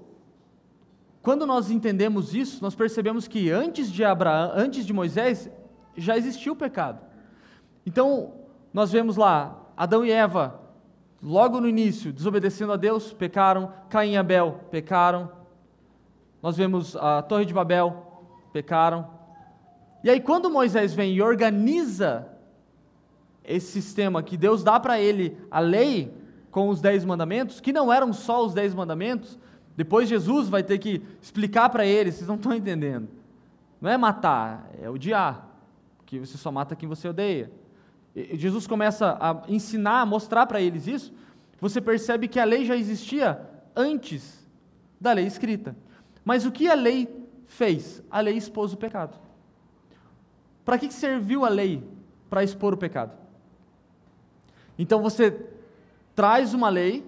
quando 1.20 1.44
nós 1.44 1.72
entendemos 1.72 2.36
isso, 2.36 2.62
nós 2.62 2.76
percebemos 2.76 3.26
que 3.26 3.50
antes 3.50 3.90
de 3.90 4.04
Abraão, 4.04 4.52
antes 4.54 4.86
de 4.86 4.92
Moisés, 4.92 5.50
já 5.96 6.16
existia 6.16 6.52
o 6.52 6.54
pecado. 6.54 7.00
Então, 7.84 8.34
nós 8.72 8.92
vemos 8.92 9.16
lá 9.16 9.60
Adão 9.76 10.06
e 10.06 10.12
Eva, 10.12 10.60
logo 11.20 11.60
no 11.60 11.66
início, 11.66 12.12
desobedecendo 12.12 12.72
a 12.72 12.76
Deus, 12.76 13.12
pecaram, 13.12 13.72
Caim 13.90 14.12
e 14.12 14.16
Abel 14.16 14.60
pecaram. 14.70 15.32
Nós 16.40 16.56
vemos 16.56 16.94
a 16.94 17.20
Torre 17.20 17.44
de 17.44 17.52
Babel, 17.52 18.22
pecaram. 18.52 19.10
E 20.04 20.10
aí, 20.10 20.20
quando 20.20 20.48
Moisés 20.48 20.94
vem 20.94 21.12
e 21.12 21.20
organiza 21.20 22.28
esse 23.42 23.66
sistema 23.82 24.22
que 24.22 24.36
Deus 24.36 24.62
dá 24.62 24.78
para 24.78 25.00
ele, 25.00 25.36
a 25.50 25.58
lei, 25.58 26.16
com 26.58 26.68
os 26.70 26.80
dez 26.80 27.04
mandamentos, 27.04 27.60
que 27.60 27.72
não 27.72 27.92
eram 27.92 28.12
só 28.12 28.44
os 28.44 28.52
dez 28.52 28.74
mandamentos, 28.74 29.38
depois 29.76 30.08
Jesus 30.08 30.48
vai 30.48 30.60
ter 30.60 30.76
que 30.78 31.00
explicar 31.22 31.70
para 31.70 31.86
eles, 31.86 32.16
vocês 32.16 32.26
não 32.26 32.34
estão 32.34 32.52
entendendo. 32.52 33.08
Não 33.80 33.88
é 33.88 33.96
matar, 33.96 34.68
é 34.82 34.90
odiar, 34.90 35.46
que 36.04 36.18
você 36.18 36.36
só 36.36 36.50
mata 36.50 36.74
quem 36.74 36.88
você 36.88 37.06
odeia. 37.06 37.48
E 38.12 38.36
Jesus 38.36 38.66
começa 38.66 39.16
a 39.20 39.44
ensinar, 39.48 40.00
a 40.00 40.06
mostrar 40.06 40.46
para 40.46 40.60
eles 40.60 40.88
isso, 40.88 41.14
você 41.60 41.80
percebe 41.80 42.26
que 42.26 42.40
a 42.40 42.44
lei 42.44 42.64
já 42.64 42.76
existia 42.76 43.40
antes 43.76 44.44
da 45.00 45.12
lei 45.12 45.26
escrita. 45.26 45.76
Mas 46.24 46.44
o 46.44 46.50
que 46.50 46.66
a 46.66 46.74
lei 46.74 47.08
fez? 47.46 48.02
A 48.10 48.18
lei 48.18 48.36
expôs 48.36 48.72
o 48.72 48.76
pecado. 48.76 49.16
Para 50.64 50.76
que 50.76 50.92
serviu 50.92 51.44
a 51.44 51.48
lei? 51.48 51.88
Para 52.28 52.42
expor 52.42 52.74
o 52.74 52.76
pecado. 52.76 53.16
Então 54.76 55.00
você 55.00 55.56
traz 56.18 56.52
uma 56.52 56.68
lei 56.68 57.06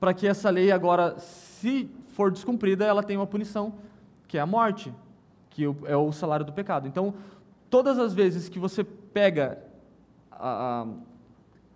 para 0.00 0.14
que 0.14 0.26
essa 0.26 0.48
lei 0.48 0.72
agora, 0.72 1.18
se 1.18 1.90
for 2.14 2.32
descumprida, 2.32 2.86
ela 2.86 3.02
tenha 3.02 3.20
uma 3.20 3.26
punição, 3.26 3.74
que 4.26 4.38
é 4.38 4.40
a 4.40 4.46
morte, 4.46 4.90
que 5.50 5.64
é 5.84 5.94
o 5.94 6.10
salário 6.10 6.46
do 6.46 6.54
pecado. 6.54 6.88
Então, 6.88 7.12
todas 7.68 7.98
as 7.98 8.14
vezes 8.14 8.48
que 8.48 8.58
você 8.58 8.82
pega 8.82 9.62
a, 10.32 10.86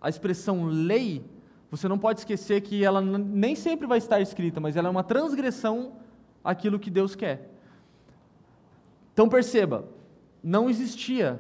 a, 0.01 0.09
expressão 0.09 0.65
lei, 0.65 1.23
você 1.71 1.87
não 1.87 1.99
pode 1.99 2.21
esquecer 2.21 2.63
que 2.63 2.83
ela 2.83 3.03
nem 3.03 3.55
sempre 3.55 3.87
vai 3.87 3.99
estar 3.99 4.23
escrita, 4.23 4.59
mas 4.59 4.77
ela 4.77 4.89
é 4.89 4.91
uma 4.91 5.05
transgressão 5.05 5.97
àquilo 6.43 6.79
que 6.79 6.91
Deus 6.91 7.15
quer. 7.15 7.51
Então 9.13 9.29
perceba, 9.29 9.85
não 10.43 10.71
existia, 10.71 11.39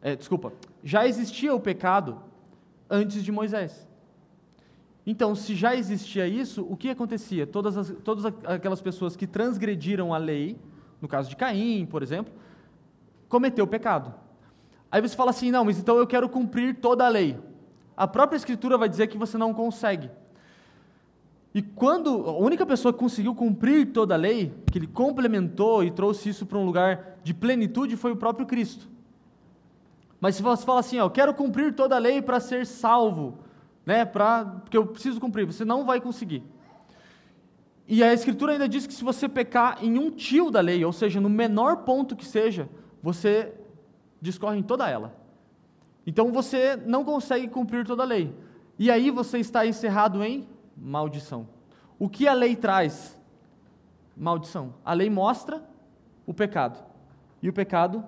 é, 0.00 0.16
desculpa, 0.16 0.54
já 0.82 1.06
existia 1.06 1.54
o 1.54 1.60
pecado 1.60 2.18
antes 2.90 3.22
de 3.24 3.32
Moisés. 3.32 3.86
Então, 5.06 5.34
se 5.34 5.54
já 5.54 5.74
existia 5.76 6.26
isso, 6.26 6.66
o 6.68 6.76
que 6.76 6.90
acontecia? 6.90 7.46
Todas, 7.46 7.76
as, 7.76 7.94
todas 8.02 8.24
aquelas 8.24 8.80
pessoas 8.80 9.14
que 9.14 9.26
transgrediram 9.26 10.12
a 10.12 10.18
lei, 10.18 10.58
no 11.00 11.06
caso 11.06 11.30
de 11.30 11.36
Caim, 11.36 11.86
por 11.86 12.02
exemplo, 12.02 12.34
cometeu 13.28 13.64
o 13.64 13.68
pecado. 13.68 14.12
Aí 14.90 15.00
você 15.00 15.14
fala 15.14 15.30
assim: 15.30 15.50
não, 15.50 15.64
mas 15.64 15.78
então 15.78 15.96
eu 15.96 16.06
quero 16.06 16.28
cumprir 16.28 16.76
toda 16.76 17.06
a 17.06 17.08
lei. 17.08 17.38
A 17.96 18.08
própria 18.08 18.36
Escritura 18.36 18.76
vai 18.76 18.88
dizer 18.88 19.06
que 19.06 19.16
você 19.16 19.38
não 19.38 19.54
consegue. 19.54 20.10
E 21.54 21.62
quando 21.62 22.28
a 22.28 22.36
única 22.36 22.66
pessoa 22.66 22.92
que 22.92 22.98
conseguiu 22.98 23.34
cumprir 23.34 23.92
toda 23.92 24.12
a 24.12 24.16
lei, 24.18 24.52
que 24.70 24.76
ele 24.76 24.86
complementou 24.86 25.82
e 25.82 25.90
trouxe 25.90 26.28
isso 26.28 26.44
para 26.44 26.58
um 26.58 26.66
lugar 26.66 27.18
de 27.22 27.32
plenitude, 27.32 27.96
foi 27.96 28.12
o 28.12 28.16
próprio 28.16 28.44
Cristo. 28.44 28.86
Mas 30.20 30.36
se 30.36 30.42
você 30.42 30.64
fala 30.64 30.80
assim, 30.80 30.98
ó, 30.98 31.04
eu 31.04 31.10
quero 31.10 31.34
cumprir 31.34 31.74
toda 31.74 31.96
a 31.96 31.98
lei 31.98 32.22
para 32.22 32.40
ser 32.40 32.66
salvo, 32.66 33.38
né, 33.84 34.04
pra, 34.04 34.44
porque 34.44 34.76
eu 34.76 34.86
preciso 34.86 35.20
cumprir, 35.20 35.46
você 35.46 35.64
não 35.64 35.84
vai 35.84 36.00
conseguir. 36.00 36.42
E 37.88 38.02
a 38.02 38.12
Escritura 38.12 38.52
ainda 38.52 38.68
diz 38.68 38.86
que 38.86 38.94
se 38.94 39.04
você 39.04 39.28
pecar 39.28 39.78
em 39.84 39.98
um 39.98 40.10
tio 40.10 40.50
da 40.50 40.60
lei, 40.60 40.84
ou 40.84 40.92
seja, 40.92 41.20
no 41.20 41.30
menor 41.30 41.78
ponto 41.78 42.16
que 42.16 42.24
seja, 42.24 42.68
você 43.00 43.54
discorre 44.20 44.58
em 44.58 44.62
toda 44.62 44.88
ela. 44.88 45.14
Então 46.04 46.32
você 46.32 46.76
não 46.76 47.04
consegue 47.04 47.46
cumprir 47.48 47.86
toda 47.86 48.02
a 48.02 48.06
lei. 48.06 48.34
E 48.78 48.90
aí 48.90 49.10
você 49.10 49.38
está 49.38 49.64
encerrado 49.66 50.22
em 50.24 50.48
maldição. 50.76 51.48
O 51.98 52.08
que 52.08 52.26
a 52.26 52.32
lei 52.32 52.56
traz? 52.56 53.16
Maldição. 54.16 54.74
A 54.84 54.92
lei 54.92 55.08
mostra 55.08 55.62
o 56.26 56.34
pecado. 56.34 56.84
E 57.40 57.48
o 57.48 57.52
pecado, 57.52 58.04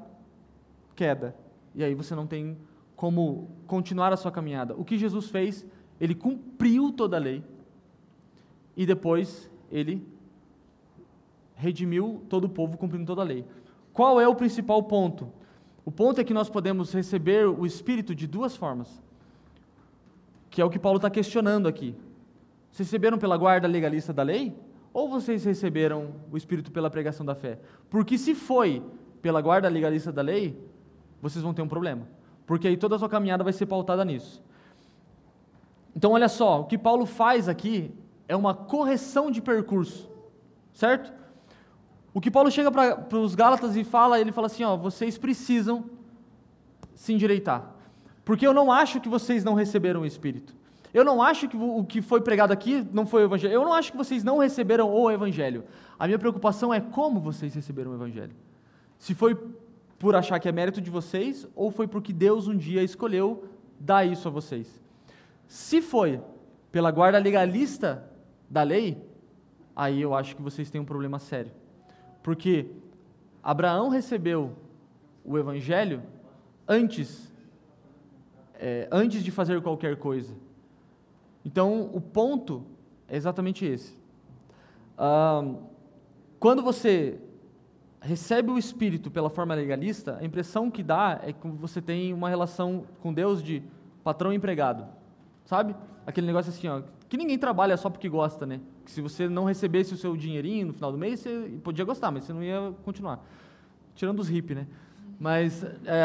queda. 0.97 1.35
E 1.79 1.85
aí 1.85 1.95
você 1.95 2.13
não 2.13 2.27
tem 2.27 2.59
como 2.97 3.49
continuar 3.69 4.13
a 4.13 4.17
sua 4.17 4.33
caminhada. 4.33 4.75
O 4.75 4.85
que 4.85 4.99
Jesus 4.99 5.31
fez? 5.31 5.65
Ele 6.01 6.13
cumpriu 6.13 6.91
toda 6.91 7.17
a 7.17 7.21
lei. 7.21 7.45
E 8.77 8.85
depois 8.85 9.49
ele 9.71 10.05
redimiu 11.55 12.21
todo 12.29 12.47
o 12.47 12.49
povo 12.49 12.77
cumprindo 12.77 13.07
toda 13.07 13.23
a 13.23 13.25
lei. 13.25 13.45
Qual 13.93 14.21
é 14.21 14.27
o 14.27 14.35
principal 14.35 14.83
ponto? 14.83 15.33
O 15.85 15.93
ponto 15.93 16.21
é 16.21 16.25
que 16.25 16.35
nós 16.35 16.51
podemos 16.51 16.93
receber 16.93 17.47
o 17.47 17.65
Espírito 17.65 18.13
de 18.13 18.27
duas 18.27 18.57
formas, 18.57 19.01
que 20.51 20.61
é 20.61 20.65
o 20.65 20.71
que 20.71 20.81
Paulo 20.81 20.97
está 20.97 21.09
questionando 21.09 21.69
aqui. 21.69 21.95
Vocês 22.73 22.89
receberam 22.89 23.19
pela 23.19 23.37
guarda 23.37 23.69
legalista 23.69 24.13
da 24.13 24.25
lei? 24.25 24.53
Ou 24.93 25.09
vocês 25.09 25.45
receberam 25.45 26.13
o 26.29 26.37
Espírito 26.37 26.73
pela 26.73 26.91
pregação 26.91 27.25
da 27.25 27.37
fé? 27.37 27.61
Porque 27.89 28.19
se 28.19 28.35
foi 28.35 28.83
pela 29.23 29.41
guarda 29.41 29.69
legalista 29.69 30.11
da 30.11 30.23
lei, 30.23 30.59
vocês 31.21 31.43
vão 31.43 31.55
ter 31.55 31.63
um 31.63 31.69
problema. 31.69 32.07
Porque 32.47 32.69
aí 32.69 32.77
toda 32.77 32.97
a 32.97 32.99
sua 32.99 33.09
caminhada 33.09 33.45
vai 33.45 33.53
ser 33.53 33.67
pautada 33.67 34.05
nisso. 34.05 34.43
Então, 35.95 36.13
olha 36.13 36.29
só, 36.29 36.61
o 36.61 36.65
que 36.65 36.79
Paulo 36.79 37.07
faz 37.07 37.49
aqui 37.49 37.93
é 38.29 38.37
uma 38.37 38.55
correção 38.55 39.31
de 39.31 39.43
percurso, 39.43 40.09
certo? 40.73 41.13
O 42.15 42.21
que 42.21 42.31
Paulo 42.31 42.51
chega 42.51 42.71
para 42.71 43.19
os 43.19 43.35
Gálatas 43.35 43.77
e 43.77 43.85
fala, 43.85 44.21
ele 44.21 44.33
fala 44.33 44.47
assim: 44.47 44.65
ó, 44.65 44.77
vocês 44.77 45.19
precisam 45.19 45.85
se 46.95 47.13
endireitar. 47.13 47.75
Porque 48.25 48.47
eu 48.47 48.53
não 48.53 48.71
acho 48.71 49.01
que 49.01 49.09
vocês 49.09 49.45
não 49.45 49.55
receberam 49.55 50.03
o 50.03 50.07
Espírito. 50.07 50.55
Eu 50.93 51.05
não 51.05 51.23
acho 51.23 51.49
que 51.49 51.57
o 51.57 51.85
que 51.85 52.01
foi 52.01 52.21
pregado 52.21 52.53
aqui 52.53 52.87
não 52.93 53.07
foi 53.07 53.23
o 53.23 53.27
Evangelho. 53.27 53.55
Eu 53.55 53.65
não 53.65 53.73
acho 53.73 53.91
que 53.93 53.97
vocês 53.97 54.25
não 54.25 54.39
receberam 54.39 54.91
o 54.91 55.11
Evangelho. 55.11 55.65
A 55.99 56.07
minha 56.07 56.19
preocupação 56.19 56.73
é 56.73 56.81
como 56.81 57.21
vocês 57.21 57.55
receberam 57.55 57.93
o 57.93 57.95
Evangelho. 57.95 58.35
Se 58.99 59.15
foi 59.15 59.37
por 59.99 60.15
achar 60.15 60.39
que 60.39 60.49
é 60.49 60.53
mérito 60.53 60.81
de 60.81 60.91
vocês 60.91 61.47
ou 61.55 61.71
foi 61.71 61.89
porque 61.89 62.13
Deus 62.13 62.47
um 62.47 62.57
dia 62.57 62.83
escolheu 62.83 63.49
dar 63.79 64.05
isso 64.05 64.29
a 64.29 64.31
vocês. 64.31 64.81
Se 65.47 65.83
foi 65.83 66.21
pela 66.71 66.91
guarda 66.91 67.19
legalista 67.19 68.09
da 68.49 68.63
lei, 68.63 69.03
aí 69.75 70.01
eu 70.01 70.15
acho 70.15 70.37
que 70.37 70.43
vocês 70.43 70.71
têm 70.71 70.81
um 70.81 70.85
problema 70.85 71.19
sério. 71.19 71.51
Porque 72.23 72.67
Abraão 73.43 73.89
recebeu 73.89 74.53
o 75.25 75.39
Evangelho 75.39 76.03
antes, 76.67 77.33
é, 78.55 78.89
antes 78.93 79.25
de 79.25 79.31
fazer 79.31 79.61
qualquer 79.63 79.97
coisa. 79.97 80.35
Então, 81.45 81.91
o 81.93 82.01
ponto 82.01 82.65
é 83.09 83.17
exatamente 83.17 83.65
esse. 83.65 83.97
Quando 86.39 86.63
você 86.63 87.19
recebe 88.09 88.51
o 88.51 88.57
Espírito 88.57 89.11
pela 89.11 89.29
forma 89.29 89.55
legalista, 89.55 90.17
a 90.19 90.25
impressão 90.25 90.71
que 90.71 90.83
dá 90.83 91.21
é 91.23 91.31
que 91.31 91.47
você 91.47 91.83
tem 91.83 92.15
uma 92.15 92.31
relação 92.31 92.87
com 93.03 93.13
Deus 93.13 93.43
de 93.43 93.63
patrão 94.03 94.33
empregado. 94.33 94.87
Sabe? 95.45 95.77
Aquele 96.07 96.27
negócio 96.27 96.51
assim, 96.51 96.67
ó, 96.69 96.81
que 97.07 97.19
ninguém 97.19 97.39
trabalha 97.39 97.77
só 97.77 97.91
porque 97.91 98.09
gosta, 98.09 98.47
né? 98.47 98.61
Que 98.87 98.91
se 98.91 99.03
você 99.03 99.29
não 99.29 99.45
recebesse 99.45 99.93
o 99.93 99.97
seu 99.97 100.17
dinheirinho 100.17 100.69
no 100.69 100.73
final 100.73 100.91
do 100.91 100.97
mês, 100.97 101.21
você 101.21 101.61
podia 101.63 101.85
gostar, 101.85 102.11
mas 102.11 102.25
você 102.25 102.33
não 102.33 102.43
ia 102.43 102.73
continuar. 102.83 103.23
Tirando 103.95 104.21
os 104.21 104.29
hippies, 104.29 104.57
né? 104.57 104.67
Mas, 105.21 105.63
é, 105.85 106.03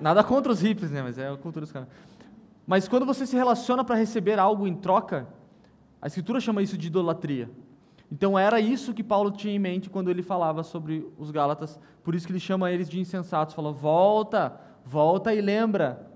nada 0.00 0.22
contra 0.22 0.52
os 0.52 0.60
hippies, 0.60 0.92
né? 0.92 1.02
Mas 1.02 1.18
é 1.18 1.28
a 1.28 1.36
cultura 1.36 1.64
dos 1.64 1.72
caras. 1.72 1.88
Mas 2.64 2.86
quando 2.86 3.04
você 3.04 3.26
se 3.26 3.34
relaciona 3.34 3.82
para 3.82 3.96
receber 3.96 4.38
algo 4.38 4.68
em 4.68 4.74
troca, 4.76 5.26
a 6.00 6.06
Escritura 6.06 6.38
chama 6.38 6.62
isso 6.62 6.78
de 6.78 6.86
idolatria. 6.86 7.50
Então 8.12 8.38
era 8.38 8.60
isso 8.60 8.92
que 8.92 9.02
Paulo 9.02 9.30
tinha 9.30 9.54
em 9.54 9.58
mente 9.58 9.88
quando 9.88 10.10
ele 10.10 10.22
falava 10.22 10.62
sobre 10.62 11.10
os 11.16 11.30
Gálatas, 11.30 11.80
por 12.04 12.14
isso 12.14 12.26
que 12.26 12.32
ele 12.32 12.38
chama 12.38 12.70
eles 12.70 12.86
de 12.86 13.00
insensatos, 13.00 13.54
falou: 13.54 13.72
"Volta, 13.72 14.60
volta 14.84 15.34
e 15.34 15.40
lembra. 15.40 16.06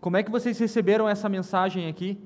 Como 0.00 0.16
é 0.16 0.22
que 0.24 0.32
vocês 0.32 0.58
receberam 0.58 1.08
essa 1.08 1.28
mensagem 1.28 1.86
aqui? 1.86 2.18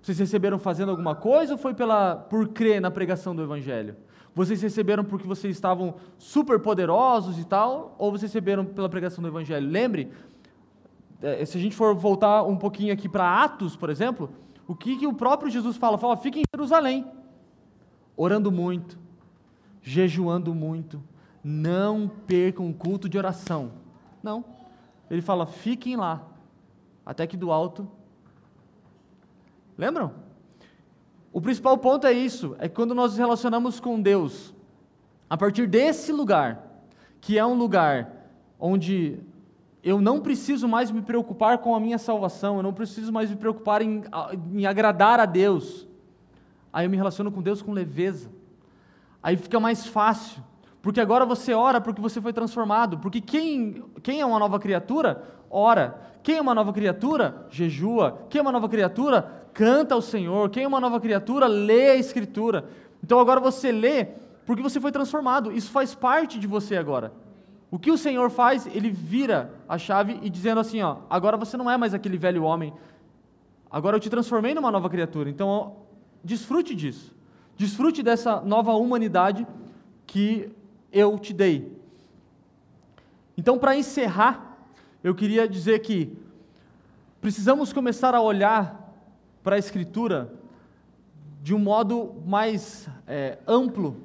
Vocês 0.00 0.16
receberam 0.16 0.60
fazendo 0.60 0.90
alguma 0.90 1.16
coisa 1.16 1.54
ou 1.54 1.58
foi 1.58 1.74
pela 1.74 2.14
por 2.14 2.46
crer 2.50 2.80
na 2.80 2.88
pregação 2.88 3.34
do 3.34 3.42
evangelho? 3.42 3.96
Vocês 4.32 4.62
receberam 4.62 5.02
porque 5.04 5.26
vocês 5.26 5.56
estavam 5.56 5.96
super 6.16 6.60
poderosos 6.60 7.36
e 7.36 7.44
tal, 7.44 7.96
ou 7.98 8.12
vocês 8.12 8.32
receberam 8.32 8.64
pela 8.64 8.88
pregação 8.88 9.20
do 9.20 9.26
evangelho? 9.26 9.68
Lembre, 9.68 10.08
é, 11.20 11.44
se 11.44 11.58
a 11.58 11.60
gente 11.60 11.74
for 11.74 11.96
voltar 11.96 12.44
um 12.44 12.56
pouquinho 12.56 12.94
aqui 12.94 13.08
para 13.08 13.42
Atos, 13.42 13.74
por 13.74 13.90
exemplo, 13.90 14.30
o 14.68 14.74
que, 14.76 14.96
que 14.96 15.06
o 15.06 15.12
próprio 15.12 15.50
Jesus 15.50 15.76
fala? 15.76 15.98
Fala, 15.98 16.16
fique 16.16 16.38
em 16.38 16.44
Jerusalém, 16.54 17.04
orando 18.22 18.52
muito, 18.52 18.98
jejuando 19.80 20.54
muito, 20.54 21.02
não 21.42 22.06
percam 22.26 22.68
o 22.68 22.74
culto 22.74 23.08
de 23.08 23.16
oração. 23.16 23.72
Não. 24.22 24.44
Ele 25.10 25.22
fala, 25.22 25.46
fiquem 25.46 25.96
lá, 25.96 26.22
até 27.04 27.26
que 27.26 27.34
do 27.34 27.50
alto. 27.50 27.88
Lembram? 29.76 30.12
O 31.32 31.40
principal 31.40 31.78
ponto 31.78 32.06
é 32.06 32.12
isso, 32.12 32.54
é 32.58 32.68
que 32.68 32.74
quando 32.74 32.94
nós 32.94 33.12
nos 33.12 33.18
relacionamos 33.18 33.80
com 33.80 33.98
Deus, 33.98 34.54
a 35.28 35.36
partir 35.38 35.66
desse 35.66 36.12
lugar, 36.12 36.84
que 37.22 37.38
é 37.38 37.46
um 37.46 37.54
lugar 37.54 38.28
onde 38.58 39.18
eu 39.82 39.98
não 39.98 40.20
preciso 40.20 40.68
mais 40.68 40.90
me 40.90 41.00
preocupar 41.00 41.56
com 41.56 41.74
a 41.74 41.80
minha 41.80 41.96
salvação, 41.96 42.58
eu 42.58 42.62
não 42.62 42.74
preciso 42.74 43.10
mais 43.10 43.30
me 43.30 43.36
preocupar 43.36 43.80
em, 43.80 44.02
em 44.52 44.66
agradar 44.66 45.18
a 45.18 45.24
Deus. 45.24 45.88
Aí 46.72 46.86
eu 46.86 46.90
me 46.90 46.96
relaciono 46.96 47.30
com 47.30 47.42
Deus 47.42 47.62
com 47.62 47.72
leveza. 47.72 48.30
Aí 49.22 49.36
fica 49.36 49.58
mais 49.58 49.86
fácil. 49.86 50.42
Porque 50.82 51.00
agora 51.00 51.26
você 51.26 51.52
ora 51.52 51.80
porque 51.80 52.00
você 52.00 52.20
foi 52.20 52.32
transformado. 52.32 52.98
Porque 52.98 53.20
quem, 53.20 53.84
quem 54.02 54.20
é 54.20 54.26
uma 54.26 54.38
nova 54.38 54.58
criatura, 54.58 55.22
ora. 55.50 56.00
Quem 56.22 56.36
é 56.36 56.40
uma 56.40 56.54
nova 56.54 56.72
criatura, 56.72 57.46
jejua. 57.50 58.26
Quem 58.30 58.38
é 58.38 58.42
uma 58.42 58.52
nova 58.52 58.68
criatura, 58.68 59.46
canta 59.52 59.94
ao 59.94 60.02
Senhor. 60.02 60.48
Quem 60.50 60.64
é 60.64 60.68
uma 60.68 60.80
nova 60.80 61.00
criatura, 61.00 61.46
lê 61.46 61.90
a 61.90 61.96
Escritura. 61.96 62.64
Então 63.02 63.18
agora 63.18 63.40
você 63.40 63.72
lê 63.72 64.06
porque 64.46 64.62
você 64.62 64.80
foi 64.80 64.92
transformado. 64.92 65.52
Isso 65.52 65.70
faz 65.70 65.94
parte 65.94 66.38
de 66.38 66.46
você 66.46 66.76
agora. 66.76 67.12
O 67.70 67.78
que 67.78 67.90
o 67.90 67.96
Senhor 67.96 68.30
faz? 68.30 68.66
Ele 68.66 68.90
vira 68.90 69.54
a 69.68 69.78
chave 69.78 70.18
e 70.22 70.28
dizendo 70.28 70.60
assim: 70.60 70.82
ó, 70.82 70.96
agora 71.08 71.36
você 71.36 71.56
não 71.56 71.70
é 71.70 71.76
mais 71.76 71.94
aquele 71.94 72.16
velho 72.18 72.42
homem, 72.42 72.72
agora 73.70 73.96
eu 73.96 74.00
te 74.00 74.10
transformei 74.10 74.54
numa 74.54 74.72
nova 74.72 74.90
criatura. 74.90 75.30
Então, 75.30 75.76
desfrute 76.22 76.74
disso. 76.74 77.14
Desfrute 77.56 78.02
dessa 78.02 78.40
nova 78.40 78.72
humanidade 78.74 79.46
que 80.06 80.50
eu 80.92 81.18
te 81.18 81.32
dei. 81.32 81.78
Então, 83.36 83.58
para 83.58 83.76
encerrar, 83.76 84.58
eu 85.02 85.14
queria 85.14 85.48
dizer 85.48 85.78
que 85.80 86.16
precisamos 87.20 87.72
começar 87.72 88.14
a 88.14 88.20
olhar 88.20 88.94
para 89.42 89.56
a 89.56 89.58
Escritura 89.58 90.32
de 91.42 91.54
um 91.54 91.58
modo 91.58 92.16
mais 92.26 92.88
é, 93.06 93.38
amplo, 93.46 93.96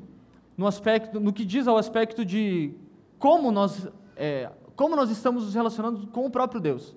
no 0.58 0.66
aspecto, 0.68 1.20
no 1.20 1.34
que 1.34 1.44
diz 1.44 1.68
ao 1.68 1.78
aspecto 1.78 2.24
de 2.24 2.74
como 3.20 3.52
nós 3.52 3.88
é, 4.16 4.50
como 4.76 4.96
nós 4.96 5.10
estamos 5.10 5.46
nos 5.46 5.54
relacionando 5.54 6.08
com 6.08 6.26
o 6.26 6.30
próprio 6.30 6.60
Deus. 6.60 6.96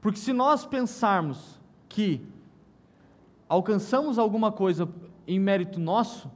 Porque 0.00 0.18
se 0.18 0.32
nós 0.32 0.64
pensarmos 0.64 1.60
que 1.88 2.22
alcançamos 3.48 4.18
alguma 4.18 4.52
coisa 4.52 4.88
em 5.26 5.38
mérito 5.38 5.80
nosso, 5.80 6.30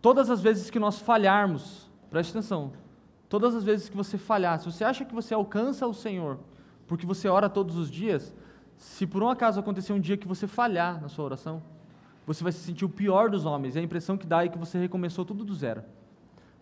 todas 0.00 0.30
as 0.30 0.40
vezes 0.40 0.70
que 0.70 0.78
nós 0.78 0.98
falharmos, 0.98 1.90
preste 2.10 2.30
atenção, 2.30 2.72
todas 3.28 3.54
as 3.54 3.64
vezes 3.64 3.88
que 3.88 3.96
você 3.96 4.18
falhar, 4.18 4.58
se 4.58 4.66
você 4.66 4.84
acha 4.84 5.04
que 5.04 5.14
você 5.14 5.34
alcança 5.34 5.86
o 5.86 5.94
Senhor 5.94 6.38
porque 6.92 7.06
você 7.06 7.26
ora 7.26 7.48
todos 7.48 7.78
os 7.78 7.90
dias, 7.90 8.34
se 8.76 9.06
por 9.06 9.22
um 9.22 9.28
acaso 9.30 9.58
acontecer 9.58 9.94
um 9.94 9.98
dia 9.98 10.14
que 10.16 10.28
você 10.28 10.46
falhar 10.46 11.00
na 11.00 11.08
sua 11.08 11.24
oração, 11.24 11.62
você 12.26 12.42
vai 12.42 12.52
se 12.52 12.58
sentir 12.58 12.84
o 12.84 12.88
pior 12.88 13.30
dos 13.30 13.46
homens, 13.46 13.76
e 13.76 13.78
a 13.78 13.82
impressão 13.82 14.18
que 14.18 14.26
dá 14.26 14.44
é 14.44 14.48
que 14.48 14.58
você 14.58 14.78
recomeçou 14.78 15.24
tudo 15.24 15.42
do 15.42 15.54
zero. 15.54 15.82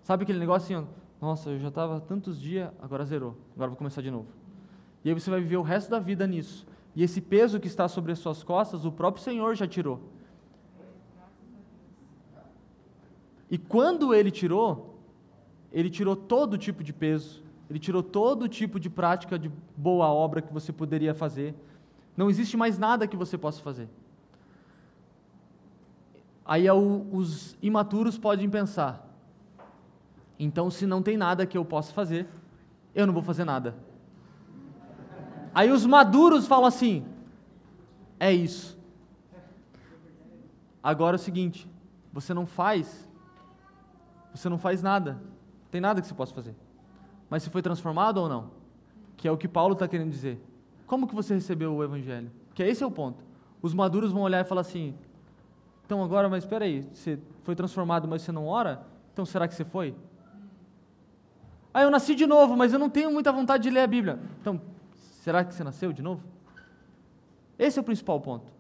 Sabe 0.05 0.23
aquele 0.23 0.39
negócio 0.39 0.79
assim, 0.79 0.87
nossa, 1.21 1.51
eu 1.51 1.59
já 1.59 1.67
estava 1.67 2.01
tantos 2.01 2.41
dias, 2.41 2.71
agora 2.81 3.05
zerou, 3.05 3.37
agora 3.57 3.71
vou 3.71 3.77
começar 3.77 4.03
de 4.03 4.11
novo. 4.11 4.29
E 5.05 5.09
aí 5.09 5.15
você 5.15 5.29
vai 5.29 5.41
viver 5.41 5.57
o 5.57 5.63
resto 5.63 5.91
da 5.91 5.99
vida 5.99 6.27
nisso. 6.29 6.65
E 6.95 7.03
esse 7.03 7.21
peso 7.21 7.61
que 7.61 7.67
está 7.67 7.87
sobre 7.89 8.13
as 8.13 8.19
suas 8.19 8.43
costas, 8.43 8.85
o 8.85 8.93
próprio 8.93 9.23
Senhor 9.23 9.55
já 9.55 9.67
tirou. 9.67 10.01
E 13.51 13.59
quando 13.59 14.15
ele 14.15 14.31
tirou, 14.31 14.99
ele 15.73 15.91
tirou 15.91 16.15
todo 16.15 16.57
tipo 16.57 16.85
de 16.85 16.93
peso, 16.93 17.43
ele 17.69 17.79
tirou 17.79 18.03
todo 18.03 18.49
tipo 18.49 18.79
de 18.79 18.91
prática 18.91 19.39
de 19.39 19.51
boa 19.77 20.09
obra 20.09 20.43
que 20.43 20.53
você 20.53 20.73
poderia 20.73 21.15
fazer. 21.15 21.55
Não 22.17 22.29
existe 22.29 22.57
mais 22.57 22.79
nada 22.79 23.07
que 23.07 23.17
você 23.17 23.39
possa 23.39 23.61
fazer. 23.63 23.89
Aí 26.45 26.67
é 26.67 26.73
os 26.73 27.57
imaturos 27.63 28.19
podem 28.19 28.51
pensar: 28.51 29.09
então, 30.39 30.71
se 30.71 30.87
não 30.87 31.03
tem 31.03 31.17
nada 31.17 31.47
que 31.47 31.57
eu 31.57 31.65
possa 31.65 31.93
fazer, 31.93 32.27
eu 32.95 33.07
não 33.07 33.15
vou 33.15 33.23
fazer 33.23 33.45
nada. 33.45 33.75
Aí 35.55 35.71
os 35.71 35.85
maduros 35.87 36.47
falam 36.47 36.67
assim: 36.67 37.05
é 38.19 38.33
isso. 38.33 38.79
Agora 40.83 41.17
é 41.17 41.19
o 41.19 41.23
seguinte: 41.23 41.69
você 42.13 42.33
não 42.35 42.47
faz, 42.47 43.09
você 44.35 44.49
não 44.49 44.59
faz 44.59 44.83
nada, 44.83 45.21
tem 45.71 45.81
nada 45.81 46.01
que 46.01 46.07
você 46.07 46.15
possa 46.15 46.35
fazer. 46.35 46.55
Mas 47.29 47.43
se 47.43 47.51
foi 47.51 47.63
transformado 47.63 48.19
ou 48.19 48.29
não? 48.29 48.51
Que 49.17 49.29
é 49.29 49.31
o 49.33 49.37
que 49.37 49.49
Paulo 49.49 49.75
está 49.75 49.87
querendo 49.87 50.11
dizer. 50.11 50.41
Como 50.87 51.07
que 51.07 51.15
você 51.15 51.35
recebeu 51.35 51.75
o 51.75 51.85
Evangelho? 51.85 52.31
Que 52.55 52.63
esse 52.63 52.83
é 52.83 52.87
o 52.87 52.91
ponto. 52.91 53.23
Os 53.63 53.73
maduros 53.75 54.11
vão 54.13 54.23
olhar 54.23 54.41
e 54.41 54.45
falar 54.45 54.63
assim: 54.63 54.95
então 55.91 56.05
agora, 56.05 56.29
mas 56.29 56.45
espera 56.45 56.65
aí, 56.65 56.83
você 56.93 57.19
foi 57.43 57.57
transformado, 57.57 58.07
mas 58.07 58.23
você 58.23 58.31
não 58.31 58.47
ora? 58.47 58.87
Então 59.13 59.25
será 59.27 59.49
que 59.49 59.55
você 59.55 59.65
foi? 59.65 59.93
Ah, 61.75 61.83
eu 61.83 61.91
nasci 61.91 62.15
de 62.15 62.27
novo, 62.27 62.57
mas 62.57 62.73
eu 62.73 62.79
não 62.79 62.89
tenho 62.89 63.13
muita 63.13 63.33
vontade 63.33 63.65
de 63.65 63.71
ler 63.71 63.81
a 63.81 63.87
Bíblia. 63.89 64.19
Então, 64.41 64.61
Será 65.21 65.45
que 65.45 65.55
você 65.55 65.63
nasceu 65.63 65.93
de 65.93 66.01
novo? 66.01 66.23
Esse 67.59 67.79
é 67.79 67.83
o 67.83 67.85
principal 67.85 68.19
ponto. 68.23 68.51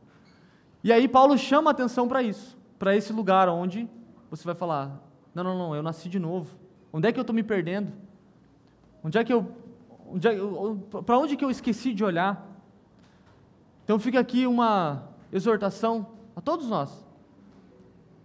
E 0.84 0.92
aí 0.92 1.08
Paulo 1.08 1.36
chama 1.38 1.70
a 1.70 1.72
atenção 1.72 2.06
para 2.06 2.22
isso, 2.22 2.56
para 2.78 2.94
esse 2.94 3.14
lugar 3.14 3.48
onde 3.48 3.88
você 4.30 4.44
vai 4.44 4.54
falar: 4.54 5.00
não, 5.34 5.42
não, 5.42 5.56
não, 5.56 5.74
eu 5.74 5.82
nasci 5.82 6.10
de 6.10 6.18
novo. 6.18 6.54
Onde 6.92 7.08
é 7.08 7.12
que 7.12 7.18
eu 7.18 7.22
estou 7.22 7.34
me 7.34 7.42
perdendo? 7.42 7.90
Onde 9.02 9.16
é 9.16 9.24
que 9.24 9.32
eu, 9.32 9.50
onde 10.06 10.28
é, 10.28 10.34
para 11.06 11.18
onde 11.18 11.34
que 11.34 11.42
eu 11.42 11.50
esqueci 11.50 11.94
de 11.94 12.04
olhar? 12.04 12.46
Então 13.84 13.98
fica 13.98 14.20
aqui 14.20 14.46
uma 14.46 15.08
exortação 15.32 16.08
a 16.36 16.42
todos 16.42 16.68
nós. 16.68 17.06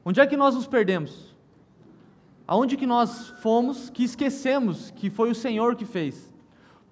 Onde 0.04 0.20
é 0.20 0.28
que 0.28 0.36
nós 0.36 0.56
nos 0.56 0.68
perdemos? 0.68 1.34
Aonde 2.46 2.76
que 2.76 2.86
nós 2.86 3.30
fomos 3.42 3.90
que 3.90 4.04
esquecemos 4.04 4.92
que 4.92 5.10
foi 5.10 5.32
o 5.32 5.36
Senhor 5.36 5.78
que 5.78 5.86
fez? 5.86 6.35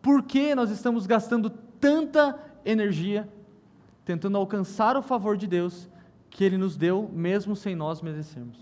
Por 0.04 0.22
que 0.24 0.54
nós 0.54 0.70
estamos 0.70 1.08
gastando 1.08 1.50
tanta 1.50 2.38
energia 2.66 3.28
tentando 4.04 4.38
alcançar 4.38 4.98
o 4.98 5.02
favor 5.02 5.38
de 5.38 5.48
Deus 5.48 5.88
que 6.30 6.44
Ele 6.44 6.58
nos 6.58 6.76
deu, 6.76 7.10
mesmo 7.14 7.56
sem 7.56 7.74
nós 7.74 8.02
merecermos? 8.02 8.60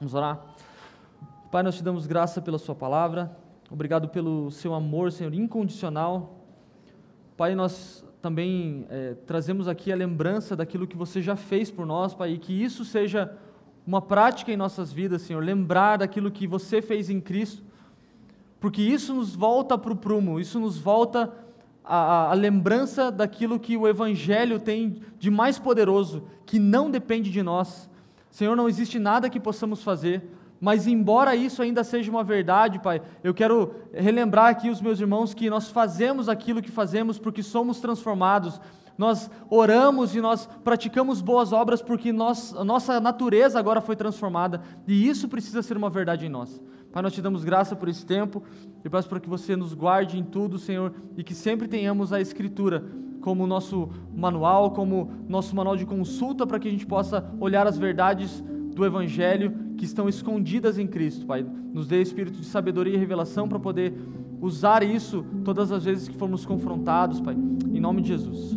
Vamos 0.00 0.12
orar? 0.12 0.44
Pai, 1.48 1.62
nós 1.62 1.76
te 1.76 1.84
damos 1.84 2.08
graça 2.08 2.42
pela 2.42 2.58
Sua 2.58 2.74
palavra, 2.74 3.36
obrigado 3.70 4.08
pelo 4.08 4.50
Seu 4.50 4.74
amor, 4.74 5.12
Senhor, 5.12 5.32
incondicional. 5.32 6.40
Pai, 7.36 7.54
nós 7.54 8.04
também 8.20 8.88
é, 8.90 9.14
trazemos 9.26 9.68
aqui 9.68 9.92
a 9.92 9.96
lembrança 9.96 10.56
daquilo 10.56 10.88
que 10.88 10.96
você 10.96 11.22
já 11.22 11.36
fez 11.36 11.70
por 11.70 11.86
nós, 11.86 12.14
Pai, 12.14 12.32
e 12.32 12.38
que 12.38 12.52
isso 12.52 12.84
seja 12.84 13.32
uma 13.86 14.02
prática 14.02 14.50
em 14.50 14.56
nossas 14.56 14.92
vidas, 14.92 15.22
Senhor, 15.22 15.44
lembrar 15.44 15.98
daquilo 15.98 16.32
que 16.32 16.48
você 16.48 16.82
fez 16.82 17.08
em 17.08 17.20
Cristo 17.20 17.62
porque 18.64 18.80
isso 18.80 19.12
nos 19.12 19.36
volta 19.36 19.76
para 19.76 19.92
o 19.92 19.96
prumo, 19.96 20.40
isso 20.40 20.58
nos 20.58 20.78
volta 20.78 21.30
a, 21.84 22.30
a, 22.30 22.32
lembrança 22.32 23.12
daquilo 23.12 23.60
que 23.60 23.76
o 23.76 23.86
Evangelho 23.86 24.58
tem 24.58 25.02
de 25.18 25.30
mais 25.30 25.58
poderoso, 25.58 26.22
que 26.46 26.58
não 26.58 26.90
depende 26.90 27.30
de 27.30 27.42
nós. 27.42 27.90
Senhor, 28.30 28.56
não 28.56 28.66
existe 28.66 28.98
nada 28.98 29.28
que 29.28 29.38
possamos 29.38 29.82
fazer, 29.82 30.30
mas 30.58 30.86
embora 30.86 31.36
isso 31.36 31.60
ainda 31.60 31.84
seja 31.84 32.10
uma 32.10 32.24
verdade, 32.24 32.78
Pai, 32.78 33.02
eu 33.22 33.34
quero 33.34 33.74
relembrar 33.92 34.46
aqui 34.46 34.70
os 34.70 34.80
meus 34.80 34.98
irmãos 34.98 35.34
que 35.34 35.50
nós 35.50 35.68
fazemos 35.68 36.26
aquilo 36.26 36.62
que 36.62 36.70
fazemos 36.70 37.18
porque 37.18 37.42
somos 37.42 37.80
transformados, 37.80 38.58
nós 38.96 39.30
oramos 39.50 40.16
e 40.16 40.22
nós 40.22 40.48
praticamos 40.64 41.20
boas 41.20 41.52
obras 41.52 41.82
porque 41.82 42.14
nós, 42.14 42.56
a 42.56 42.64
nossa 42.64 42.98
natureza 42.98 43.58
agora 43.58 43.82
foi 43.82 43.94
transformada, 43.94 44.62
e 44.88 45.06
isso 45.06 45.28
precisa 45.28 45.62
ser 45.62 45.76
uma 45.76 45.90
verdade 45.90 46.24
em 46.24 46.30
nós. 46.30 46.62
Pai, 46.94 47.02
nós 47.02 47.12
te 47.12 47.20
damos 47.20 47.42
graça 47.42 47.74
por 47.74 47.88
esse 47.88 48.06
tempo 48.06 48.40
e 48.84 48.88
peço 48.88 49.08
para 49.08 49.18
que 49.18 49.28
você 49.28 49.56
nos 49.56 49.74
guarde 49.74 50.16
em 50.16 50.22
tudo, 50.22 50.60
Senhor, 50.60 50.92
e 51.16 51.24
que 51.24 51.34
sempre 51.34 51.66
tenhamos 51.66 52.12
a 52.12 52.20
Escritura 52.20 52.84
como 53.20 53.48
nosso 53.48 53.88
manual, 54.14 54.70
como 54.70 55.10
nosso 55.28 55.56
manual 55.56 55.76
de 55.76 55.84
consulta, 55.84 56.46
para 56.46 56.56
que 56.60 56.68
a 56.68 56.70
gente 56.70 56.86
possa 56.86 57.28
olhar 57.40 57.66
as 57.66 57.76
verdades 57.76 58.44
do 58.76 58.84
Evangelho 58.84 59.52
que 59.76 59.84
estão 59.84 60.08
escondidas 60.08 60.78
em 60.78 60.86
Cristo, 60.86 61.26
Pai. 61.26 61.44
Nos 61.72 61.88
dê 61.88 62.00
espírito 62.00 62.38
de 62.38 62.46
sabedoria 62.46 62.94
e 62.94 62.96
revelação 62.96 63.48
para 63.48 63.58
poder 63.58 63.92
usar 64.40 64.84
isso 64.84 65.26
todas 65.44 65.72
as 65.72 65.84
vezes 65.84 66.06
que 66.06 66.16
formos 66.16 66.46
confrontados, 66.46 67.20
Pai. 67.20 67.36
Em 67.72 67.80
nome 67.80 68.02
de 68.02 68.08
Jesus. 68.08 68.56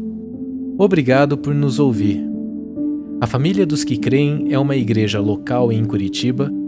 Obrigado 0.78 1.40
por 1.40 1.56
nos 1.56 1.80
ouvir. 1.80 2.24
A 3.20 3.26
Família 3.26 3.66
dos 3.66 3.84
que 3.84 3.98
Creem 3.98 4.54
é 4.54 4.60
uma 4.60 4.76
igreja 4.76 5.20
local 5.20 5.72
em 5.72 5.84
Curitiba 5.84 6.52